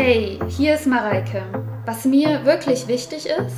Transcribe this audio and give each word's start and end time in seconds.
Hey, 0.00 0.38
hier 0.46 0.76
ist 0.76 0.86
Mareike. 0.86 1.42
Was 1.84 2.04
mir 2.04 2.44
wirklich 2.44 2.86
wichtig 2.86 3.26
ist, 3.26 3.56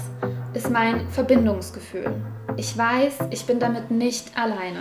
ist 0.55 0.71
mein 0.71 1.07
Verbindungsgefühl. 1.11 2.15
Ich 2.57 2.79
weiß, 2.79 3.29
ich 3.31 3.45
bin 3.45 3.61
damit 3.61 3.91
nicht 3.91 4.35
alleine. 4.39 4.81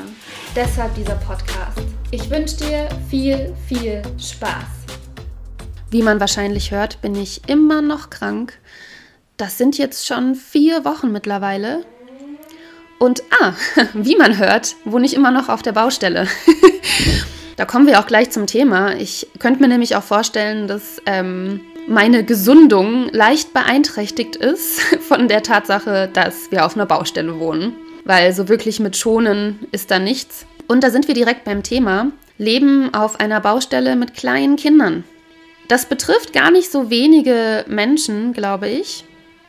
Deshalb 0.56 0.96
dieser 0.96 1.16
Podcast. 1.16 1.82
Ich 2.12 2.30
wünsche 2.30 2.56
dir 2.56 2.88
viel, 3.10 3.54
viel 3.68 4.02
Spaß. 4.18 4.86
Wie 5.90 6.02
man 6.02 6.22
wahrscheinlich 6.22 6.72
hört, 6.72 7.02
bin 7.02 7.14
ich 7.14 7.42
immer 7.50 7.82
noch 7.82 8.10
krank. 8.10 8.58
Das 9.36 9.58
sind 9.58 9.78
jetzt 9.78 10.08
schon 10.08 10.36
vier 10.36 10.86
Wochen 10.86 11.12
mittlerweile. 11.12 11.84
Und 13.00 13.22
ah, 13.42 13.52
wie 13.94 14.16
man 14.16 14.38
hört, 14.38 14.78
wohne 14.86 15.06
ich 15.06 15.14
immer 15.14 15.32
noch 15.32 15.50
auf 15.50 15.62
der 15.62 15.74
Baustelle. 15.74 16.26
da 17.60 17.66
kommen 17.66 17.88
wir 17.88 18.00
auch 18.00 18.08
gleich 18.08 18.30
zum 18.30 18.48
Thema. 18.48 18.96
Ich 18.96 19.28
könnte 19.38 19.60
mir 19.60 19.68
nämlich 19.68 19.98
auch 19.98 20.04
vorstellen, 20.04 20.70
dass 20.70 21.02
ähm, 21.06 21.60
meine 21.90 22.24
Gesundung 22.24 23.10
leicht 23.12 23.52
beeinträchtigt 23.52 24.38
ist 24.38 24.80
von 25.02 25.28
der 25.28 25.44
Tatsache, 25.44 26.10
dass 26.14 26.52
wir 26.52 26.66
auf 26.66 26.76
einer 26.76 26.86
Baustelle 26.86 27.38
wohnen. 27.38 27.74
Weil 28.06 28.32
so 28.32 28.48
wirklich 28.48 28.80
mit 28.80 28.96
Schonen 28.96 29.68
ist 29.74 29.92
da 29.92 30.00
nichts. 30.00 30.46
Und 30.70 30.86
da 30.86 30.90
sind 30.90 31.10
wir 31.10 31.16
direkt 31.16 31.44
beim 31.44 31.62
Thema. 31.62 32.14
Leben 32.38 32.94
auf 32.94 33.20
einer 33.20 33.42
Baustelle 33.42 33.98
mit 33.98 34.14
kleinen 34.14 34.56
Kindern. 34.56 35.04
Das 35.68 35.86
betrifft 35.86 36.32
gar 36.32 36.52
nicht 36.52 36.72
so 36.72 36.90
wenige 36.90 37.66
Menschen, 37.68 38.32
glaube 38.32 38.70
ich, 38.70 39.04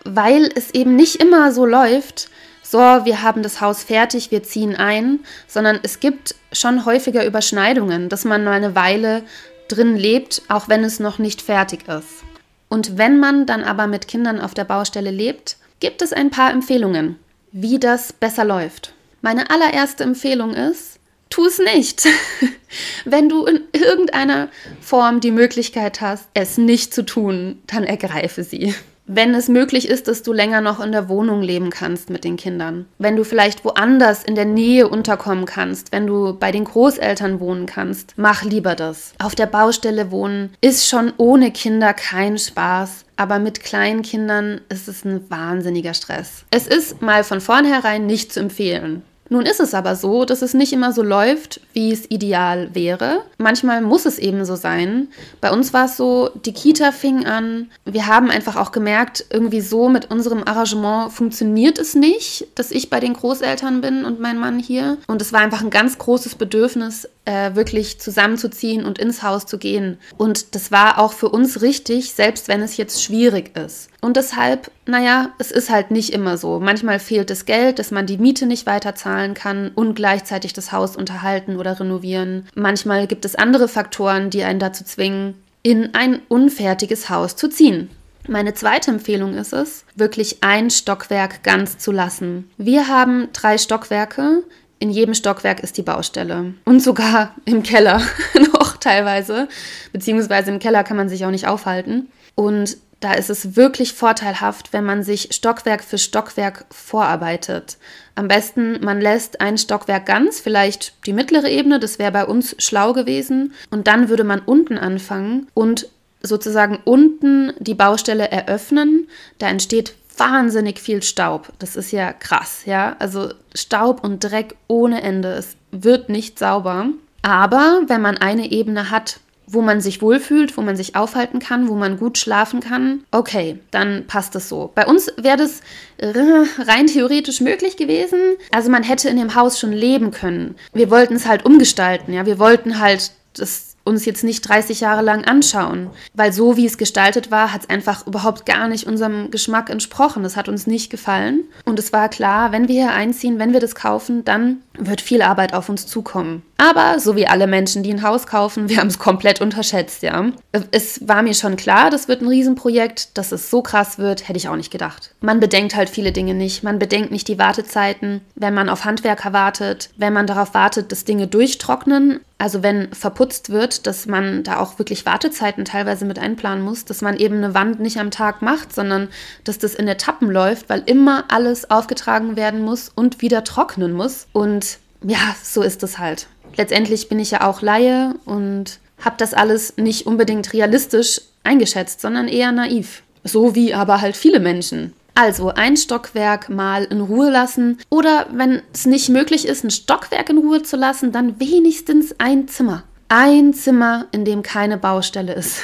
weil 0.05 0.51
es 0.57 0.74
eben 0.74 0.97
nicht 0.97 1.23
immer 1.23 1.52
so 1.52 1.65
läuft, 1.65 2.29
so, 2.70 2.79
wir 2.79 3.23
haben 3.23 3.42
das 3.42 3.60
Haus 3.60 3.83
fertig, 3.83 4.30
wir 4.30 4.45
ziehen 4.45 4.77
ein, 4.77 5.20
sondern 5.48 5.80
es 5.83 5.98
gibt 5.98 6.37
schon 6.52 6.84
häufiger 6.84 7.27
Überschneidungen, 7.27 8.09
dass 8.09 8.24
man 8.24 8.45
mal 8.45 8.52
eine 8.52 8.77
Weile 8.77 9.24
drin 9.66 9.96
lebt, 9.96 10.43
auch 10.48 10.69
wenn 10.69 10.84
es 10.84 11.01
noch 11.01 11.19
nicht 11.19 11.43
fertig 11.43 11.88
ist. 11.88 12.23
Und 12.69 12.96
wenn 12.96 13.19
man 13.19 13.46
dann 13.46 13.65
aber 13.65 13.88
mit 13.88 14.06
Kindern 14.06 14.41
auf 14.41 14.55
der 14.55 14.65
Baustelle 14.65 15.10
lebt, 15.10 15.56
gibt 15.80 16.01
es 16.01 16.12
ein 16.12 16.30
paar 16.30 16.52
Empfehlungen, 16.52 17.16
wie 17.51 17.80
das 17.80 18.12
besser 18.12 18.45
läuft. 18.45 18.95
Meine 19.21 19.51
allererste 19.51 20.05
Empfehlung 20.05 20.55
ist, 20.55 21.01
tu 21.29 21.46
es 21.46 21.59
nicht. 21.59 22.07
wenn 23.05 23.29
du 23.29 23.46
in 23.46 23.62
irgendeiner 23.73 24.49
Form 24.80 25.21
die 25.21 25.32
Möglichkeit 25.32 26.01
hast, 26.01 26.29
es 26.34 26.57
nicht 26.57 26.95
zu 26.95 27.05
tun, 27.05 27.60
dann 27.66 27.82
ergreife 27.82 28.45
sie 28.45 28.74
wenn 29.13 29.35
es 29.35 29.49
möglich 29.49 29.89
ist, 29.89 30.07
dass 30.07 30.23
du 30.23 30.33
länger 30.33 30.61
noch 30.61 30.80
in 30.80 30.93
der 30.93 31.09
Wohnung 31.09 31.43
leben 31.43 31.71
kannst 31.71 32.11
mit 32.11 32.23
den 32.23 32.37
Kindern. 32.37 32.87
Wenn 32.99 33.17
du 33.17 33.25
vielleicht 33.25 33.65
woanders 33.65 34.23
in 34.23 34.37
der 34.37 34.45
Nähe 34.45 34.89
unterkommen 34.89 35.47
kannst, 35.47 35.91
wenn 35.91 36.07
du 36.07 36.35
bei 36.35 36.52
den 36.52 36.65
Großeltern 36.65 37.41
wohnen 37.41 37.67
kannst, 37.67 38.15
mach 38.17 38.45
lieber 38.45 38.77
das. 38.77 39.13
Auf 39.19 39.35
der 39.35 39.47
Baustelle 39.47 40.11
wohnen 40.11 40.55
ist 40.61 40.89
schon 40.89 41.13
ohne 41.17 41.51
Kinder 41.51 41.93
kein 41.93 42.39
Spaß. 42.39 43.05
Aber 43.17 43.39
mit 43.39 43.63
kleinen 43.63 44.01
Kindern 44.01 44.63
ist 44.71 44.89
es 44.89 45.05
ein 45.05 45.30
wahnsinniger 45.30 45.93
Stress. 45.93 46.47
Es 46.51 46.67
ist 46.67 47.02
mal 47.02 47.23
von 47.23 47.43
vornherein 47.43 48.07
nicht 48.07 48.33
zu 48.33 48.41
empfehlen. 48.41 49.02
Nun 49.33 49.47
ist 49.47 49.61
es 49.61 49.75
aber 49.75 49.95
so, 49.95 50.25
dass 50.25 50.43
es 50.43 50.55
nicht 50.55 50.73
immer 50.73 50.93
so 50.93 51.03
läuft, 51.03 51.61
wie 51.73 51.93
es 51.93 52.11
ideal 52.11 52.75
wäre. 52.75 53.23
Manchmal 53.39 53.81
muss 53.81 54.05
es 54.05 54.19
eben 54.19 54.45
so 54.45 54.57
sein. 54.57 55.07
Bei 55.41 55.53
uns 55.53 55.73
war 55.73 55.85
es 55.85 55.97
so, 55.97 56.31
die 56.45 56.53
Kita 56.53 56.91
fing 56.91 57.27
an. 57.27 57.71
Wir 57.85 58.09
haben 58.09 58.29
einfach 58.29 58.57
auch 58.57 58.73
gemerkt, 58.73 59.25
irgendwie 59.31 59.61
so 59.61 59.89
mit 59.89 60.11
unserem 60.11 60.43
Arrangement 60.43 61.13
funktioniert 61.13 61.79
es 61.79 61.95
nicht, 61.95 62.49
dass 62.57 62.73
ich 62.73 62.91
bei 62.91 62.99
den 62.99 63.15
Großeltern 63.15 63.81
bin 63.81 64.05
und 64.05 64.19
mein 64.19 64.37
Mann 64.37 64.59
hier. 64.59 64.99
Und 65.06 65.23
es 65.23 65.33
war 65.33 65.41
einfach 65.41 65.62
ein 65.62 65.71
ganz 65.71 65.97
großes 65.97 66.34
Bedürfnis, 66.34 67.09
äh, 67.25 67.55
wirklich 67.55 68.01
zusammenzuziehen 68.01 68.84
und 68.84 68.99
ins 68.99 69.23
Haus 69.23 69.47
zu 69.47 69.59
gehen. 69.59 69.99
Und 70.17 70.56
das 70.56 70.73
war 70.73 70.99
auch 70.99 71.12
für 71.12 71.28
uns 71.28 71.62
richtig, 71.62 72.12
selbst 72.12 72.49
wenn 72.49 72.62
es 72.62 72.77
jetzt 72.77 73.01
schwierig 73.01 73.56
ist. 73.56 73.90
Und 74.00 74.16
deshalb, 74.16 74.70
naja, 74.87 75.31
es 75.38 75.50
ist 75.50 75.70
halt 75.70 75.91
nicht 75.91 76.12
immer 76.12 76.37
so. 76.37 76.59
Manchmal 76.59 76.98
fehlt 76.98 77.31
das 77.31 77.44
Geld, 77.44 77.78
dass 77.78 77.91
man 77.91 78.06
die 78.06 78.19
Miete 78.19 78.47
nicht 78.47 78.66
weiter 78.66 78.94
zahlen 78.94 79.34
kann 79.34 79.70
und 79.75 79.94
gleichzeitig 79.94 80.53
das 80.53 80.72
Haus 80.72 80.97
unterhalten 80.97 81.56
oder 81.56 81.78
renovieren. 81.78 82.49
Manchmal 82.55 83.06
gibt 83.06 83.25
es 83.25 83.34
andere 83.34 83.69
Faktoren, 83.69 84.31
die 84.31 84.43
einen 84.43 84.59
dazu 84.59 84.84
zwingen, 84.84 85.34
in 85.62 85.94
ein 85.94 86.22
unfertiges 86.28 87.10
Haus 87.10 87.37
zu 87.37 87.49
ziehen. 87.49 87.91
Meine 88.28 88.55
zweite 88.55 88.91
Empfehlung 88.91 89.34
ist 89.34 89.53
es, 89.53 89.84
wirklich 89.94 90.39
ein 90.43 90.71
Stockwerk 90.71 91.43
ganz 91.43 91.78
zu 91.78 91.91
lassen. 91.91 92.50
Wir 92.59 92.89
haben 92.89 93.28
drei 93.33 93.59
Stockwerke. 93.59 94.43
In 94.78 94.91
jedem 94.91 95.15
Stockwerk 95.15 95.60
ist 95.60 95.77
die 95.77 95.83
Baustelle. 95.83 96.55
Und 96.65 96.81
sogar 96.81 97.34
im 97.44 97.62
Keller 97.62 98.00
noch 98.55 98.77
teilweise. 98.78 99.49
Beziehungsweise 99.93 100.50
im 100.50 100.59
Keller 100.59 100.84
kann 100.84 100.97
man 100.97 101.09
sich 101.09 101.27
auch 101.27 101.31
nicht 101.31 101.47
aufhalten. 101.47 102.09
Und 102.34 102.78
da 103.00 103.15
ist 103.15 103.31
es 103.31 103.56
wirklich 103.56 103.94
vorteilhaft, 103.94 104.72
wenn 104.72 104.84
man 104.84 105.03
sich 105.03 105.31
Stockwerk 105.33 105.83
für 105.83 105.99
Stockwerk 105.99 106.66
vorarbeitet. 106.71 107.78
Am 108.15 108.28
besten, 108.28 108.78
man 108.84 109.00
lässt 109.00 109.41
ein 109.41 109.56
Stockwerk 109.56 110.05
ganz, 110.05 110.38
vielleicht 110.38 110.94
die 111.06 111.15
mittlere 111.15 111.49
Ebene, 111.49 111.81
das 111.81 111.99
wäre 111.99 112.12
bei 112.12 112.27
uns 112.27 112.55
schlau 112.59 112.93
gewesen. 112.93 113.55
Und 113.71 113.87
dann 113.87 114.10
würde 114.10 114.25
man 114.25 114.41
unten 114.41 114.77
anfangen 114.77 115.49
und 115.55 115.89
sozusagen 116.22 116.78
unten 116.84 117.55
die 117.59 117.75
Baustelle 117.75 118.31
eröffnen. 118.31 119.09
Da 119.39 119.49
entsteht 119.49 119.94
wahnsinnig 120.19 120.78
viel 120.78 121.03
Staub. 121.03 121.50
Das 121.59 121.77
ist 121.77 121.93
ja 121.93 122.12
krass, 122.12 122.62
ja. 122.66 122.97
Also 122.99 123.33
Staub 123.55 124.05
und 124.05 124.22
Dreck 124.22 124.56
ohne 124.69 125.03
Ende. 125.03 125.33
Es 125.33 125.56
wird 125.71 126.10
nicht 126.10 126.39
sauber. 126.39 126.89
Aber 127.22 127.83
wenn 127.87 128.03
man 128.03 128.19
eine 128.19 128.50
Ebene 128.50 128.91
hat, 128.91 129.21
wo 129.53 129.62
man 129.62 129.81
sich 129.81 130.00
wohlfühlt, 130.00 130.56
wo 130.56 130.62
man 130.62 130.77
sich 130.77 130.97
aufhalten 130.97 131.41
kann, 131.41 131.69
wo 131.69 131.75
man 131.75 131.99
gut 131.99 132.19
schlafen 132.19 132.61
kann, 132.61 133.05
okay, 133.11 133.59
dann 133.71 134.06
passt 134.06 134.34
es 134.37 134.49
so. 134.49 134.71
Bei 134.75 134.87
uns 134.87 135.12
wäre 135.16 135.37
das 135.37 135.61
rein 136.00 136.87
theoretisch 136.87 137.41
möglich 137.41 137.77
gewesen. 137.77 138.19
Also 138.53 138.71
man 138.71 138.83
hätte 138.83 139.09
in 139.09 139.16
dem 139.16 139.34
Haus 139.34 139.59
schon 139.59 139.72
leben 139.72 140.12
können. 140.12 140.55
Wir 140.72 140.91
wollten 140.91 141.15
es 141.15 141.27
halt 141.27 141.44
umgestalten, 141.44 142.12
ja. 142.12 142.27
Wir 142.27 142.39
wollten 142.39 142.78
halt 142.78 143.12
das 143.34 143.70
uns 143.85 144.05
jetzt 144.05 144.25
nicht 144.25 144.43
30 144.49 144.81
Jahre 144.81 145.03
lang 145.03 145.25
anschauen. 145.25 145.91
Weil 146.15 146.33
so 146.33 146.57
wie 146.57 146.67
es 146.67 146.79
gestaltet 146.79 147.31
war, 147.31 147.53
hat 147.53 147.63
es 147.63 147.71
einfach 147.71 148.07
überhaupt 148.07 148.47
gar 148.47 148.69
nicht 148.69 148.87
unserem 148.87 149.31
Geschmack 149.31 149.71
entsprochen. 149.71 150.23
Das 150.23 150.37
hat 150.37 150.49
uns 150.49 150.67
nicht 150.67 150.91
gefallen. 150.91 151.45
Und 151.65 151.79
es 151.79 151.93
war 151.93 152.09
klar, 152.09 152.53
wenn 152.53 152.69
wir 152.69 152.83
hier 152.83 152.93
einziehen, 152.93 153.39
wenn 153.39 153.53
wir 153.53 153.61
das 153.61 153.75
kaufen, 153.75 154.25
dann 154.25 154.59
wird 154.79 155.01
viel 155.01 155.23
Arbeit 155.23 155.55
auf 155.55 155.69
uns 155.69 155.87
zukommen. 155.87 156.43
Aber 156.57 157.01
so 157.01 157.17
wie 157.17 157.27
alle 157.27 157.47
Menschen, 157.47 157.83
die 157.83 157.93
ein 157.93 158.03
Haus 158.03 158.27
kaufen, 158.27 158.69
wir 158.69 158.79
haben 158.79 158.89
es 158.89 158.99
komplett 158.99 159.41
unterschätzt, 159.41 160.03
ja. 160.03 160.31
Es 160.71 161.07
war 161.09 161.23
mir 161.23 161.35
schon 161.35 161.57
klar, 161.57 161.91
das 161.91 162.09
wird 162.09 162.23
ein 162.23 162.29
Riesenprojekt, 162.29 163.17
dass 163.17 163.33
es 163.33 163.51
so 163.51 163.63
krass 163.63 163.99
wird, 163.99 164.29
hätte 164.29 164.39
ich 164.39 164.49
auch 164.49 164.57
nicht 164.57 164.71
gedacht. 164.71 165.15
Man 165.21 165.41
bedenkt 165.41 165.75
halt 165.75 165.89
viele 165.89 166.13
Dinge 166.13 166.35
nicht. 166.35 166.63
Man 166.63 166.79
bedenkt 166.79 167.11
nicht 167.11 167.29
die 167.29 167.39
Wartezeiten, 167.39 168.21
wenn 168.35 168.55
man 168.55 168.69
auf 168.69 168.85
Handwerker 168.85 169.33
wartet, 169.33 169.91
wenn 169.97 170.13
man 170.13 170.27
darauf 170.27 170.55
wartet, 170.55 170.93
dass 170.93 171.05
Dinge 171.05 171.27
durchtrocknen 171.27 172.21
also 172.41 172.62
wenn 172.62 172.93
verputzt 172.95 173.51
wird, 173.51 173.87
dass 173.87 174.06
man 174.06 174.43
da 174.43 174.61
auch 174.61 174.78
wirklich 174.78 175.05
Wartezeiten 175.05 175.67
teilweise 175.67 176.06
mit 176.06 176.19
einplanen 176.19 176.65
muss, 176.65 176.87
dass 176.87 177.03
man 177.03 177.19
eben 177.19 177.37
eine 177.37 177.53
Wand 177.53 177.81
nicht 177.81 177.99
am 177.99 178.11
Tag 178.11 178.41
macht, 178.41 178.75
sondern 178.75 179.09
dass 179.45 179.59
das 179.59 179.75
in 179.75 179.87
Etappen 179.87 180.31
läuft, 180.31 180.71
weil 180.71 180.83
immer 180.87 181.25
alles 181.28 181.71
aufgetragen 181.71 182.37
werden 182.37 182.62
muss 182.62 182.91
und 182.95 183.21
wieder 183.21 183.45
trocknen 183.45 183.93
muss. 183.93 184.27
Und 184.33 184.78
ja, 185.03 185.37
so 185.43 185.61
ist 185.61 185.83
es 185.83 185.99
halt. 185.99 186.28
Letztendlich 186.56 187.11
bin 187.11 187.19
ich 187.19 187.31
ja 187.31 187.47
auch 187.47 187.61
Laie 187.61 188.15
und 188.25 188.78
habe 188.99 189.17
das 189.19 189.34
alles 189.34 189.77
nicht 189.77 190.07
unbedingt 190.07 190.55
realistisch 190.55 191.21
eingeschätzt, 191.45 192.01
sondern 192.01 192.27
eher 192.27 192.53
naiv. 192.53 193.03
So 193.22 193.55
wie 193.55 193.75
aber 193.75 194.01
halt 194.01 194.17
viele 194.17 194.41
Menschen. 194.41 194.95
Also 195.15 195.48
ein 195.48 195.76
Stockwerk 195.76 196.48
mal 196.48 196.84
in 196.84 197.00
Ruhe 197.00 197.31
lassen 197.31 197.78
oder 197.91 198.26
wenn 198.32 198.62
es 198.72 198.87
nicht 198.87 199.09
möglich 199.09 199.47
ist, 199.47 199.65
ein 199.65 199.71
Stockwerk 199.71 200.31
in 200.31 200.38
Ruhe 200.38 200.62
zu 200.62 200.76
lassen, 200.76 201.12
dann 201.12 201.41
wenigstens 201.41 202.15
ein 202.19 202.48
Zimmer. 202.48 202.84
Ein 203.09 203.53
Zimmer, 203.54 204.06
in 204.12 204.25
dem 204.25 204.43
keine 204.43 204.78
Baustelle 204.78 205.34
ist. 205.34 205.60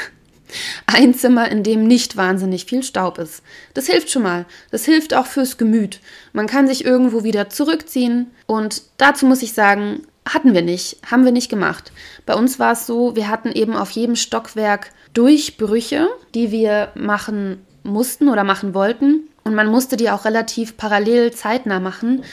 Ein 0.86 1.14
Zimmer, 1.14 1.50
in 1.50 1.62
dem 1.62 1.86
nicht 1.86 2.16
wahnsinnig 2.16 2.66
viel 2.66 2.82
Staub 2.82 3.18
ist. 3.18 3.42
Das 3.74 3.86
hilft 3.86 4.10
schon 4.10 4.22
mal. 4.22 4.46
Das 4.70 4.84
hilft 4.84 5.14
auch 5.14 5.26
fürs 5.26 5.58
Gemüt. 5.58 6.00
Man 6.32 6.46
kann 6.46 6.66
sich 6.66 6.84
irgendwo 6.84 7.24
wieder 7.24 7.48
zurückziehen. 7.48 8.30
Und 8.46 8.82
dazu 8.96 9.26
muss 9.26 9.42
ich 9.42 9.52
sagen, 9.52 10.02
hatten 10.28 10.54
wir 10.54 10.62
nicht, 10.62 10.98
haben 11.10 11.24
wir 11.24 11.32
nicht 11.32 11.48
gemacht. 11.48 11.92
Bei 12.26 12.34
uns 12.34 12.58
war 12.58 12.72
es 12.72 12.86
so, 12.86 13.16
wir 13.16 13.28
hatten 13.28 13.52
eben 13.52 13.76
auf 13.76 13.90
jedem 13.90 14.16
Stockwerk 14.16 14.90
Durchbrüche, 15.14 16.08
die 16.34 16.50
wir 16.50 16.90
machen 16.94 17.64
mussten 17.84 18.28
oder 18.28 18.44
machen 18.44 18.74
wollten. 18.74 19.28
Und 19.46 19.54
man 19.54 19.68
musste 19.68 19.96
die 19.96 20.10
auch 20.10 20.24
relativ 20.24 20.76
parallel 20.76 21.32
zeitnah 21.32 21.78
machen, 21.78 22.24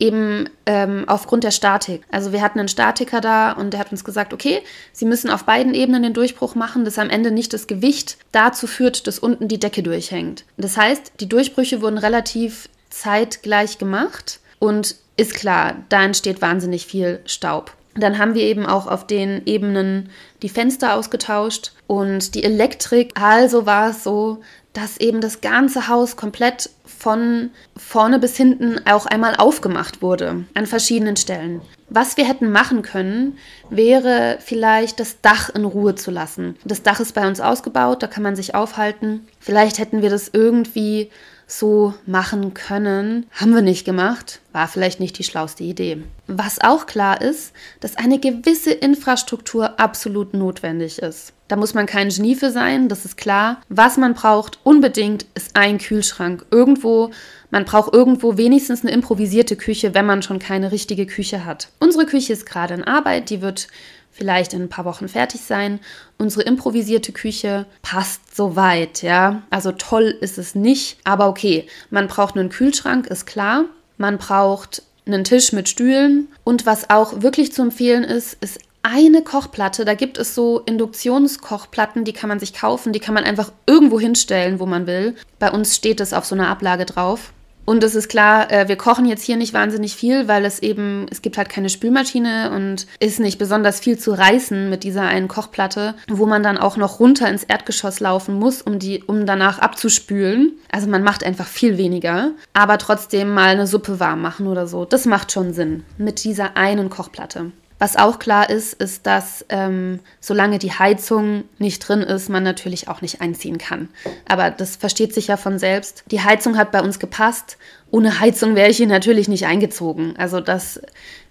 eben 0.00 0.50
ähm, 0.66 1.04
aufgrund 1.06 1.44
der 1.44 1.52
Statik. 1.52 2.02
Also 2.10 2.32
wir 2.32 2.42
hatten 2.42 2.58
einen 2.58 2.66
Statiker 2.66 3.20
da 3.20 3.52
und 3.52 3.70
der 3.70 3.78
hat 3.78 3.92
uns 3.92 4.02
gesagt, 4.02 4.32
okay, 4.32 4.62
Sie 4.92 5.04
müssen 5.04 5.30
auf 5.30 5.44
beiden 5.44 5.72
Ebenen 5.72 6.02
den 6.02 6.14
Durchbruch 6.14 6.56
machen, 6.56 6.84
dass 6.84 6.98
am 6.98 7.10
Ende 7.10 7.30
nicht 7.30 7.52
das 7.52 7.68
Gewicht 7.68 8.18
dazu 8.32 8.66
führt, 8.66 9.06
dass 9.06 9.20
unten 9.20 9.46
die 9.46 9.60
Decke 9.60 9.84
durchhängt. 9.84 10.44
Das 10.56 10.76
heißt, 10.76 11.12
die 11.20 11.28
Durchbrüche 11.28 11.80
wurden 11.80 11.98
relativ 11.98 12.68
zeitgleich 12.90 13.78
gemacht 13.78 14.40
und 14.58 14.96
ist 15.16 15.34
klar, 15.34 15.76
da 15.90 16.02
entsteht 16.02 16.42
wahnsinnig 16.42 16.86
viel 16.86 17.20
Staub. 17.24 17.72
Dann 17.98 18.18
haben 18.18 18.34
wir 18.34 18.42
eben 18.42 18.66
auch 18.66 18.86
auf 18.86 19.06
den 19.06 19.42
Ebenen 19.46 20.10
die 20.42 20.48
Fenster 20.48 20.94
ausgetauscht 20.94 21.72
und 21.86 22.34
die 22.34 22.44
Elektrik. 22.44 23.12
Also 23.20 23.66
war 23.66 23.90
es 23.90 24.04
so, 24.04 24.40
dass 24.72 24.98
eben 24.98 25.20
das 25.20 25.40
ganze 25.40 25.88
Haus 25.88 26.16
komplett 26.16 26.70
von 26.84 27.50
vorne 27.76 28.18
bis 28.18 28.36
hinten 28.36 28.80
auch 28.86 29.06
einmal 29.06 29.34
aufgemacht 29.36 30.02
wurde 30.02 30.44
an 30.54 30.66
verschiedenen 30.66 31.16
Stellen. 31.16 31.60
Was 31.90 32.16
wir 32.16 32.28
hätten 32.28 32.50
machen 32.50 32.82
können, 32.82 33.38
wäre 33.70 34.38
vielleicht 34.40 35.00
das 35.00 35.20
Dach 35.20 35.48
in 35.48 35.64
Ruhe 35.64 35.94
zu 35.94 36.10
lassen. 36.10 36.56
Das 36.64 36.82
Dach 36.82 37.00
ist 37.00 37.14
bei 37.14 37.26
uns 37.26 37.40
ausgebaut, 37.40 38.02
da 38.02 38.06
kann 38.06 38.22
man 38.22 38.36
sich 38.36 38.54
aufhalten. 38.54 39.26
Vielleicht 39.40 39.78
hätten 39.78 40.02
wir 40.02 40.10
das 40.10 40.30
irgendwie 40.32 41.10
so 41.48 41.94
machen 42.06 42.54
können. 42.54 43.26
Haben 43.32 43.54
wir 43.54 43.62
nicht 43.62 43.84
gemacht. 43.84 44.40
War 44.52 44.68
vielleicht 44.68 45.00
nicht 45.00 45.18
die 45.18 45.24
schlauste 45.24 45.64
Idee. 45.64 46.02
Was 46.26 46.60
auch 46.60 46.86
klar 46.86 47.20
ist, 47.20 47.52
dass 47.80 47.96
eine 47.96 48.20
gewisse 48.20 48.70
Infrastruktur 48.70 49.80
absolut 49.80 50.34
notwendig 50.34 50.98
ist. 50.98 51.32
Da 51.48 51.56
muss 51.56 51.72
man 51.72 51.86
kein 51.86 52.10
Genie 52.10 52.34
für 52.34 52.50
sein, 52.50 52.88
das 52.90 53.06
ist 53.06 53.16
klar. 53.16 53.62
Was 53.70 53.96
man 53.96 54.12
braucht 54.12 54.58
unbedingt 54.64 55.24
ist 55.34 55.56
ein 55.56 55.78
Kühlschrank. 55.78 56.44
Irgendwo, 56.50 57.10
man 57.50 57.64
braucht 57.64 57.94
irgendwo 57.94 58.36
wenigstens 58.36 58.82
eine 58.82 58.90
improvisierte 58.90 59.56
Küche, 59.56 59.94
wenn 59.94 60.04
man 60.04 60.22
schon 60.22 60.38
keine 60.38 60.70
richtige 60.70 61.06
Küche 61.06 61.46
hat. 61.46 61.68
Unsere 61.80 62.04
Küche 62.04 62.34
ist 62.34 62.44
gerade 62.44 62.74
in 62.74 62.84
Arbeit, 62.84 63.30
die 63.30 63.40
wird 63.40 63.68
vielleicht 64.10 64.52
in 64.52 64.62
ein 64.62 64.68
paar 64.68 64.84
Wochen 64.84 65.08
fertig 65.08 65.40
sein. 65.42 65.80
Unsere 66.18 66.42
improvisierte 66.42 67.12
Küche 67.12 67.66
passt 67.82 68.34
soweit, 68.34 69.02
ja. 69.02 69.42
Also 69.50 69.72
toll 69.72 70.16
ist 70.20 70.38
es 70.38 70.54
nicht, 70.54 70.98
aber 71.04 71.28
okay. 71.28 71.66
Man 71.90 72.08
braucht 72.08 72.36
einen 72.36 72.48
Kühlschrank, 72.48 73.06
ist 73.06 73.26
klar. 73.26 73.64
Man 73.96 74.18
braucht 74.18 74.82
einen 75.06 75.24
Tisch 75.24 75.52
mit 75.52 75.68
Stühlen 75.68 76.28
und 76.44 76.66
was 76.66 76.90
auch 76.90 77.22
wirklich 77.22 77.52
zu 77.52 77.62
empfehlen 77.62 78.04
ist, 78.04 78.36
ist 78.42 78.58
eine 78.82 79.22
Kochplatte. 79.22 79.84
Da 79.84 79.94
gibt 79.94 80.18
es 80.18 80.34
so 80.34 80.60
Induktionskochplatten, 80.60 82.04
die 82.04 82.12
kann 82.12 82.28
man 82.28 82.38
sich 82.38 82.54
kaufen, 82.54 82.92
die 82.92 83.00
kann 83.00 83.14
man 83.14 83.24
einfach 83.24 83.52
irgendwo 83.66 83.98
hinstellen, 83.98 84.60
wo 84.60 84.66
man 84.66 84.86
will. 84.86 85.14
Bei 85.38 85.50
uns 85.50 85.74
steht 85.74 86.00
es 86.00 86.12
auf 86.12 86.24
so 86.24 86.34
einer 86.34 86.48
Ablage 86.48 86.84
drauf. 86.84 87.32
Und 87.68 87.84
es 87.84 87.94
ist 87.94 88.08
klar, 88.08 88.50
äh, 88.50 88.66
wir 88.66 88.76
kochen 88.76 89.04
jetzt 89.04 89.22
hier 89.22 89.36
nicht 89.36 89.52
wahnsinnig 89.52 89.94
viel, 89.94 90.26
weil 90.26 90.46
es 90.46 90.60
eben, 90.60 91.04
es 91.10 91.20
gibt 91.20 91.36
halt 91.36 91.50
keine 91.50 91.68
Spülmaschine 91.68 92.50
und 92.50 92.86
ist 92.98 93.20
nicht 93.20 93.38
besonders 93.38 93.78
viel 93.78 93.98
zu 93.98 94.12
reißen 94.12 94.70
mit 94.70 94.84
dieser 94.84 95.02
einen 95.02 95.28
Kochplatte, 95.28 95.94
wo 96.08 96.24
man 96.24 96.42
dann 96.42 96.56
auch 96.56 96.78
noch 96.78 96.98
runter 96.98 97.28
ins 97.28 97.44
Erdgeschoss 97.44 98.00
laufen 98.00 98.36
muss, 98.36 98.62
um 98.62 98.78
die, 98.78 99.02
um 99.02 99.26
danach 99.26 99.58
abzuspülen. 99.58 100.52
Also 100.72 100.88
man 100.88 101.02
macht 101.02 101.22
einfach 101.22 101.46
viel 101.46 101.76
weniger, 101.76 102.30
aber 102.54 102.78
trotzdem 102.78 103.34
mal 103.34 103.50
eine 103.50 103.66
Suppe 103.66 104.00
warm 104.00 104.22
machen 104.22 104.46
oder 104.46 104.66
so. 104.66 104.86
Das 104.86 105.04
macht 105.04 105.30
schon 105.30 105.52
Sinn 105.52 105.84
mit 105.98 106.24
dieser 106.24 106.56
einen 106.56 106.88
Kochplatte. 106.88 107.52
Was 107.78 107.96
auch 107.96 108.18
klar 108.18 108.50
ist, 108.50 108.74
ist, 108.74 109.06
dass 109.06 109.46
ähm, 109.50 110.00
solange 110.20 110.58
die 110.58 110.72
Heizung 110.72 111.44
nicht 111.58 111.80
drin 111.80 112.00
ist, 112.00 112.28
man 112.28 112.42
natürlich 112.42 112.88
auch 112.88 113.02
nicht 113.02 113.20
einziehen 113.20 113.58
kann. 113.58 113.88
Aber 114.28 114.50
das 114.50 114.76
versteht 114.76 115.14
sich 115.14 115.28
ja 115.28 115.36
von 115.36 115.58
selbst. 115.58 116.04
Die 116.10 116.20
Heizung 116.20 116.56
hat 116.56 116.72
bei 116.72 116.82
uns 116.82 116.98
gepasst. 116.98 117.56
Ohne 117.90 118.20
Heizung 118.20 118.56
wäre 118.56 118.70
ich 118.70 118.78
hier 118.78 118.88
natürlich 118.88 119.28
nicht 119.28 119.46
eingezogen. 119.46 120.14
Also 120.18 120.40
das 120.40 120.80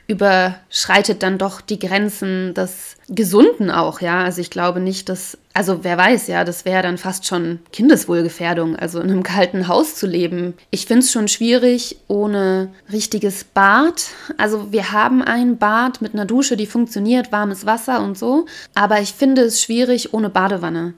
überschreitet 0.07 1.21
dann 1.21 1.37
doch 1.37 1.59
die 1.59 1.79
Grenzen 1.79 2.53
des 2.53 2.95
Gesunden 3.09 3.69
auch, 3.69 3.99
ja. 3.99 4.23
Also 4.23 4.39
ich 4.39 4.49
glaube 4.49 4.79
nicht, 4.79 5.09
dass, 5.09 5.37
also 5.53 5.83
wer 5.83 5.97
weiß, 5.97 6.27
ja, 6.27 6.45
das 6.45 6.63
wäre 6.63 6.81
dann 6.81 6.97
fast 6.97 7.25
schon 7.25 7.59
Kindeswohlgefährdung, 7.73 8.77
also 8.77 9.01
in 9.01 9.11
einem 9.11 9.23
kalten 9.37 9.67
Haus 9.67 9.95
zu 9.95 10.07
leben. 10.07 10.53
Ich 10.71 10.85
finde 10.85 11.03
es 11.03 11.11
schon 11.11 11.27
schwierig 11.27 11.97
ohne 12.07 12.69
richtiges 12.91 13.43
Bad. 13.43 14.05
Also 14.37 14.71
wir 14.71 14.93
haben 14.93 15.21
ein 15.21 15.57
Bad 15.57 16.01
mit 16.01 16.13
einer 16.13 16.25
Dusche, 16.25 16.55
die 16.55 16.67
funktioniert, 16.67 17.33
warmes 17.33 17.65
Wasser 17.65 18.01
und 18.01 18.17
so, 18.17 18.45
aber 18.75 19.01
ich 19.01 19.13
finde 19.13 19.41
es 19.41 19.61
schwierig 19.61 20.13
ohne 20.13 20.29
Badewanne. 20.29 20.93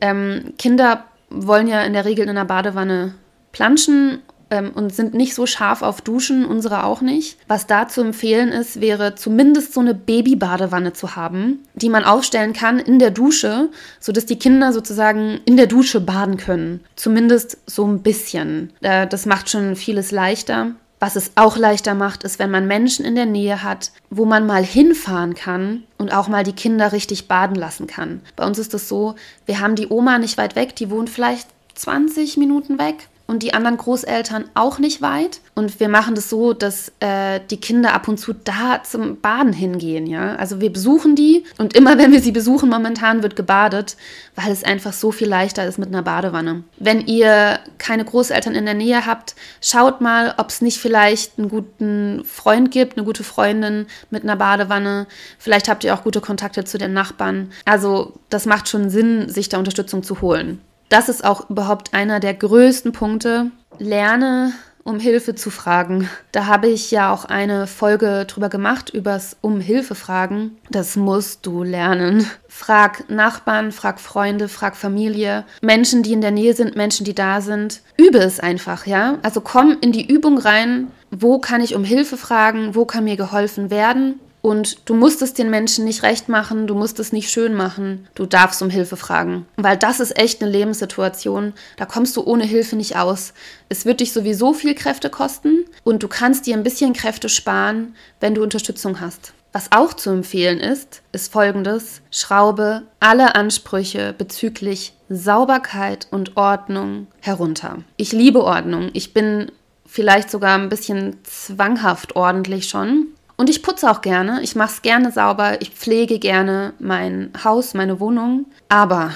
Ähm, 0.00 0.54
Kinder 0.58 1.04
wollen 1.28 1.68
ja 1.68 1.82
in 1.82 1.92
der 1.92 2.06
Regel 2.06 2.24
in 2.24 2.30
einer 2.30 2.44
Badewanne 2.44 3.14
planschen 3.52 4.20
ähm, 4.50 4.72
und 4.74 4.94
sind 4.94 5.14
nicht 5.14 5.34
so 5.34 5.46
scharf 5.46 5.82
auf 5.82 6.00
Duschen, 6.00 6.44
unsere 6.44 6.84
auch 6.84 7.00
nicht. 7.00 7.38
Was 7.48 7.66
da 7.66 7.88
zu 7.88 8.00
empfehlen 8.00 8.50
ist, 8.50 8.80
wäre 8.80 9.14
zumindest 9.14 9.72
so 9.72 9.80
eine 9.80 9.94
Babybadewanne 9.94 10.92
zu 10.92 11.16
haben, 11.16 11.60
die 11.74 11.88
man 11.88 12.04
aufstellen 12.04 12.52
kann 12.52 12.78
in 12.78 12.98
der 12.98 13.10
Dusche, 13.10 13.68
sodass 14.00 14.26
die 14.26 14.38
Kinder 14.38 14.72
sozusagen 14.72 15.40
in 15.44 15.56
der 15.56 15.66
Dusche 15.66 16.00
baden 16.00 16.36
können. 16.36 16.84
Zumindest 16.94 17.58
so 17.66 17.86
ein 17.86 18.02
bisschen. 18.02 18.72
Äh, 18.80 19.06
das 19.06 19.26
macht 19.26 19.50
schon 19.50 19.76
vieles 19.76 20.10
leichter. 20.10 20.72
Was 20.98 21.14
es 21.14 21.32
auch 21.34 21.58
leichter 21.58 21.94
macht, 21.94 22.24
ist, 22.24 22.38
wenn 22.38 22.50
man 22.50 22.66
Menschen 22.66 23.04
in 23.04 23.16
der 23.16 23.26
Nähe 23.26 23.62
hat, 23.62 23.92
wo 24.08 24.24
man 24.24 24.46
mal 24.46 24.64
hinfahren 24.64 25.34
kann 25.34 25.82
und 25.98 26.10
auch 26.10 26.28
mal 26.28 26.42
die 26.42 26.54
Kinder 26.54 26.92
richtig 26.92 27.28
baden 27.28 27.54
lassen 27.54 27.86
kann. 27.86 28.22
Bei 28.34 28.46
uns 28.46 28.58
ist 28.58 28.72
es 28.72 28.88
so, 28.88 29.14
wir 29.44 29.60
haben 29.60 29.74
die 29.74 29.88
Oma 29.88 30.18
nicht 30.18 30.38
weit 30.38 30.56
weg, 30.56 30.74
die 30.74 30.88
wohnt 30.88 31.10
vielleicht 31.10 31.48
20 31.74 32.38
Minuten 32.38 32.78
weg 32.78 33.08
und 33.26 33.42
die 33.42 33.54
anderen 33.54 33.76
Großeltern 33.76 34.44
auch 34.54 34.78
nicht 34.78 35.02
weit. 35.02 35.40
Und 35.54 35.80
wir 35.80 35.88
machen 35.88 36.14
das 36.14 36.30
so, 36.30 36.52
dass 36.52 36.92
äh, 37.00 37.40
die 37.50 37.58
Kinder 37.58 37.92
ab 37.92 38.08
und 38.08 38.18
zu 38.18 38.32
da 38.32 38.82
zum 38.84 39.20
Baden 39.20 39.52
hingehen, 39.52 40.06
ja. 40.06 40.36
Also 40.36 40.60
wir 40.60 40.72
besuchen 40.72 41.16
die 41.16 41.44
und 41.58 41.74
immer 41.74 41.98
wenn 41.98 42.12
wir 42.12 42.20
sie 42.20 42.32
besuchen, 42.32 42.68
momentan 42.68 43.22
wird 43.22 43.36
gebadet, 43.36 43.96
weil 44.34 44.52
es 44.52 44.64
einfach 44.64 44.92
so 44.92 45.12
viel 45.12 45.28
leichter 45.28 45.66
ist 45.66 45.78
mit 45.78 45.88
einer 45.88 46.02
Badewanne. 46.02 46.64
Wenn 46.78 47.06
ihr 47.06 47.58
keine 47.78 48.04
Großeltern 48.04 48.54
in 48.54 48.64
der 48.64 48.74
Nähe 48.74 49.06
habt, 49.06 49.34
schaut 49.60 50.00
mal, 50.00 50.34
ob 50.36 50.50
es 50.50 50.60
nicht 50.60 50.78
vielleicht 50.78 51.38
einen 51.38 51.48
guten 51.48 52.22
Freund 52.24 52.70
gibt, 52.70 52.96
eine 52.96 53.04
gute 53.04 53.24
Freundin 53.24 53.86
mit 54.10 54.22
einer 54.22 54.36
Badewanne. 54.36 55.06
Vielleicht 55.38 55.68
habt 55.68 55.84
ihr 55.84 55.94
auch 55.94 56.04
gute 56.04 56.20
Kontakte 56.20 56.64
zu 56.64 56.78
den 56.78 56.92
Nachbarn. 56.92 57.50
Also 57.64 58.14
das 58.30 58.46
macht 58.46 58.68
schon 58.68 58.90
Sinn, 58.90 59.28
sich 59.28 59.48
da 59.48 59.58
Unterstützung 59.58 60.02
zu 60.02 60.20
holen 60.20 60.60
das 60.88 61.08
ist 61.08 61.24
auch 61.24 61.50
überhaupt 61.50 61.94
einer 61.94 62.20
der 62.20 62.34
größten 62.34 62.92
Punkte. 62.92 63.50
Lerne, 63.78 64.52
um 64.86 65.00
Hilfe 65.00 65.34
zu 65.34 65.50
fragen. 65.50 66.08
Da 66.30 66.46
habe 66.46 66.68
ich 66.68 66.92
ja 66.92 67.12
auch 67.12 67.24
eine 67.24 67.66
Folge 67.66 68.24
drüber 68.26 68.48
gemacht, 68.48 68.90
übers 68.90 69.36
Um 69.40 69.60
Hilfe 69.60 69.96
fragen. 69.96 70.56
Das 70.70 70.96
musst 70.96 71.44
du 71.44 71.64
lernen. 71.64 72.24
Frag 72.48 73.10
Nachbarn, 73.10 73.72
frag 73.72 73.98
Freunde, 74.00 74.48
frag 74.48 74.76
Familie, 74.76 75.44
Menschen, 75.60 76.02
die 76.02 76.12
in 76.12 76.20
der 76.20 76.30
Nähe 76.30 76.54
sind, 76.54 76.76
Menschen, 76.76 77.04
die 77.04 77.14
da 77.14 77.40
sind. 77.40 77.82
Übe 77.96 78.18
es 78.18 78.38
einfach, 78.38 78.86
ja? 78.86 79.18
Also 79.22 79.40
komm 79.40 79.76
in 79.80 79.90
die 79.92 80.06
Übung 80.06 80.38
rein. 80.38 80.86
Wo 81.10 81.38
kann 81.38 81.60
ich 81.60 81.74
um 81.74 81.84
Hilfe 81.84 82.16
fragen? 82.16 82.74
Wo 82.74 82.84
kann 82.84 83.04
mir 83.04 83.16
geholfen 83.16 83.70
werden? 83.70 84.20
Und 84.46 84.88
du 84.88 84.94
musst 84.94 85.22
es 85.22 85.34
den 85.34 85.50
Menschen 85.50 85.84
nicht 85.84 86.04
recht 86.04 86.28
machen, 86.28 86.68
du 86.68 86.76
musst 86.76 87.00
es 87.00 87.10
nicht 87.10 87.32
schön 87.32 87.52
machen, 87.52 88.06
du 88.14 88.26
darfst 88.26 88.62
um 88.62 88.70
Hilfe 88.70 88.96
fragen. 88.96 89.44
Weil 89.56 89.76
das 89.76 89.98
ist 89.98 90.16
echt 90.16 90.40
eine 90.40 90.48
Lebenssituation, 90.48 91.52
da 91.76 91.84
kommst 91.84 92.16
du 92.16 92.22
ohne 92.22 92.44
Hilfe 92.44 92.76
nicht 92.76 92.94
aus. 92.94 93.34
Es 93.68 93.86
wird 93.86 93.98
dich 93.98 94.12
sowieso 94.12 94.52
viel 94.52 94.76
Kräfte 94.76 95.10
kosten 95.10 95.64
und 95.82 96.04
du 96.04 96.06
kannst 96.06 96.46
dir 96.46 96.54
ein 96.54 96.62
bisschen 96.62 96.92
Kräfte 96.92 97.28
sparen, 97.28 97.96
wenn 98.20 98.36
du 98.36 98.42
Unterstützung 98.44 99.00
hast. 99.00 99.32
Was 99.50 99.72
auch 99.72 99.94
zu 99.94 100.10
empfehlen 100.10 100.60
ist, 100.60 101.02
ist 101.10 101.32
folgendes. 101.32 102.02
Schraube 102.12 102.82
alle 103.00 103.34
Ansprüche 103.34 104.14
bezüglich 104.16 104.92
Sauberkeit 105.08 106.06
und 106.12 106.36
Ordnung 106.36 107.08
herunter. 107.20 107.78
Ich 107.96 108.12
liebe 108.12 108.44
Ordnung. 108.44 108.90
Ich 108.92 109.12
bin 109.12 109.50
vielleicht 109.86 110.30
sogar 110.30 110.56
ein 110.56 110.68
bisschen 110.68 111.18
zwanghaft 111.24 112.14
ordentlich 112.14 112.68
schon. 112.68 113.08
Und 113.36 113.50
ich 113.50 113.62
putze 113.62 113.90
auch 113.90 114.00
gerne, 114.00 114.40
ich 114.42 114.56
mache 114.56 114.72
es 114.72 114.82
gerne 114.82 115.12
sauber, 115.12 115.60
ich 115.60 115.70
pflege 115.70 116.18
gerne 116.18 116.72
mein 116.78 117.30
Haus, 117.44 117.74
meine 117.74 118.00
Wohnung. 118.00 118.46
Aber 118.68 119.12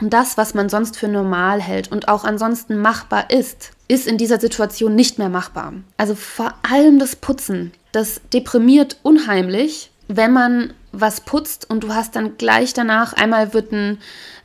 das, 0.00 0.36
was 0.38 0.54
man 0.54 0.68
sonst 0.68 0.96
für 0.96 1.08
normal 1.08 1.60
hält 1.60 1.90
und 1.90 2.08
auch 2.08 2.24
ansonsten 2.24 2.78
machbar 2.78 3.30
ist, 3.30 3.72
ist 3.88 4.06
in 4.06 4.18
dieser 4.18 4.40
Situation 4.40 4.94
nicht 4.94 5.18
mehr 5.18 5.28
machbar. 5.28 5.74
Also 5.96 6.14
vor 6.14 6.54
allem 6.62 6.98
das 6.98 7.16
Putzen, 7.16 7.72
das 7.92 8.20
deprimiert 8.32 8.98
unheimlich, 9.02 9.90
wenn 10.08 10.32
man 10.32 10.72
was 10.92 11.20
putzt 11.20 11.68
und 11.68 11.84
du 11.84 11.94
hast 11.94 12.16
dann 12.16 12.38
gleich 12.38 12.72
danach, 12.72 13.12
einmal 13.12 13.52
wird 13.52 13.72
ein, 13.72 13.98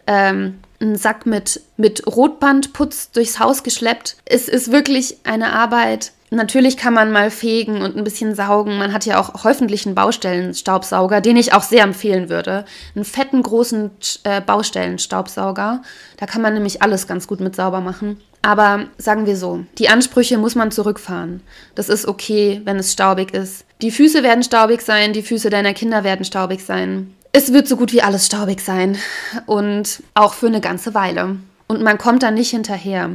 ähm, 0.07 0.59
ein 0.81 0.95
Sack 0.97 1.25
mit, 1.25 1.61
mit 1.77 2.05
Rotbandputz 2.07 3.11
durchs 3.11 3.39
Haus 3.39 3.63
geschleppt. 3.63 4.17
Es 4.25 4.49
ist 4.49 4.71
wirklich 4.71 5.17
eine 5.23 5.53
Arbeit, 5.53 6.11
Natürlich 6.33 6.77
kann 6.77 6.95
man 6.95 7.11
mal 7.11 7.29
fegen 7.29 7.83
und 7.83 7.95
ein 7.95 8.03
bisschen 8.03 8.33
saugen. 8.33 8.79
Man 8.79 8.91
hat 8.91 9.05
ja 9.05 9.19
auch 9.19 9.43
häufentlich 9.43 9.85
einen 9.85 9.93
Baustellenstaubsauger, 9.93 11.21
den 11.21 11.37
ich 11.37 11.53
auch 11.53 11.61
sehr 11.61 11.83
empfehlen 11.83 12.27
würde. 12.27 12.65
Einen 12.95 13.05
fetten, 13.05 13.43
großen 13.43 13.91
äh, 14.23 14.41
Baustellenstaubsauger. 14.41 15.83
Da 16.17 16.25
kann 16.25 16.41
man 16.41 16.55
nämlich 16.55 16.81
alles 16.81 17.05
ganz 17.05 17.27
gut 17.27 17.39
mit 17.39 17.55
sauber 17.55 17.81
machen. 17.81 18.19
Aber 18.41 18.87
sagen 18.97 19.27
wir 19.27 19.37
so, 19.37 19.63
die 19.77 19.89
Ansprüche 19.89 20.39
muss 20.39 20.55
man 20.55 20.71
zurückfahren. 20.71 21.41
Das 21.75 21.87
ist 21.87 22.07
okay, 22.07 22.61
wenn 22.65 22.77
es 22.77 22.91
staubig 22.91 23.31
ist. 23.31 23.65
Die 23.83 23.91
Füße 23.91 24.23
werden 24.23 24.43
staubig 24.43 24.81
sein, 24.81 25.13
die 25.13 25.21
Füße 25.21 25.51
deiner 25.51 25.75
Kinder 25.75 26.03
werden 26.03 26.25
staubig 26.25 26.65
sein. 26.65 27.13
Es 27.31 27.53
wird 27.53 27.67
so 27.67 27.77
gut 27.77 27.93
wie 27.93 28.01
alles 28.01 28.25
staubig 28.25 28.59
sein. 28.61 28.97
Und 29.45 30.01
auch 30.15 30.33
für 30.33 30.47
eine 30.47 30.61
ganze 30.61 30.95
Weile. 30.95 31.35
Und 31.67 31.81
man 31.81 31.97
kommt 31.97 32.23
dann 32.23 32.33
nicht 32.33 32.51
hinterher. 32.51 33.11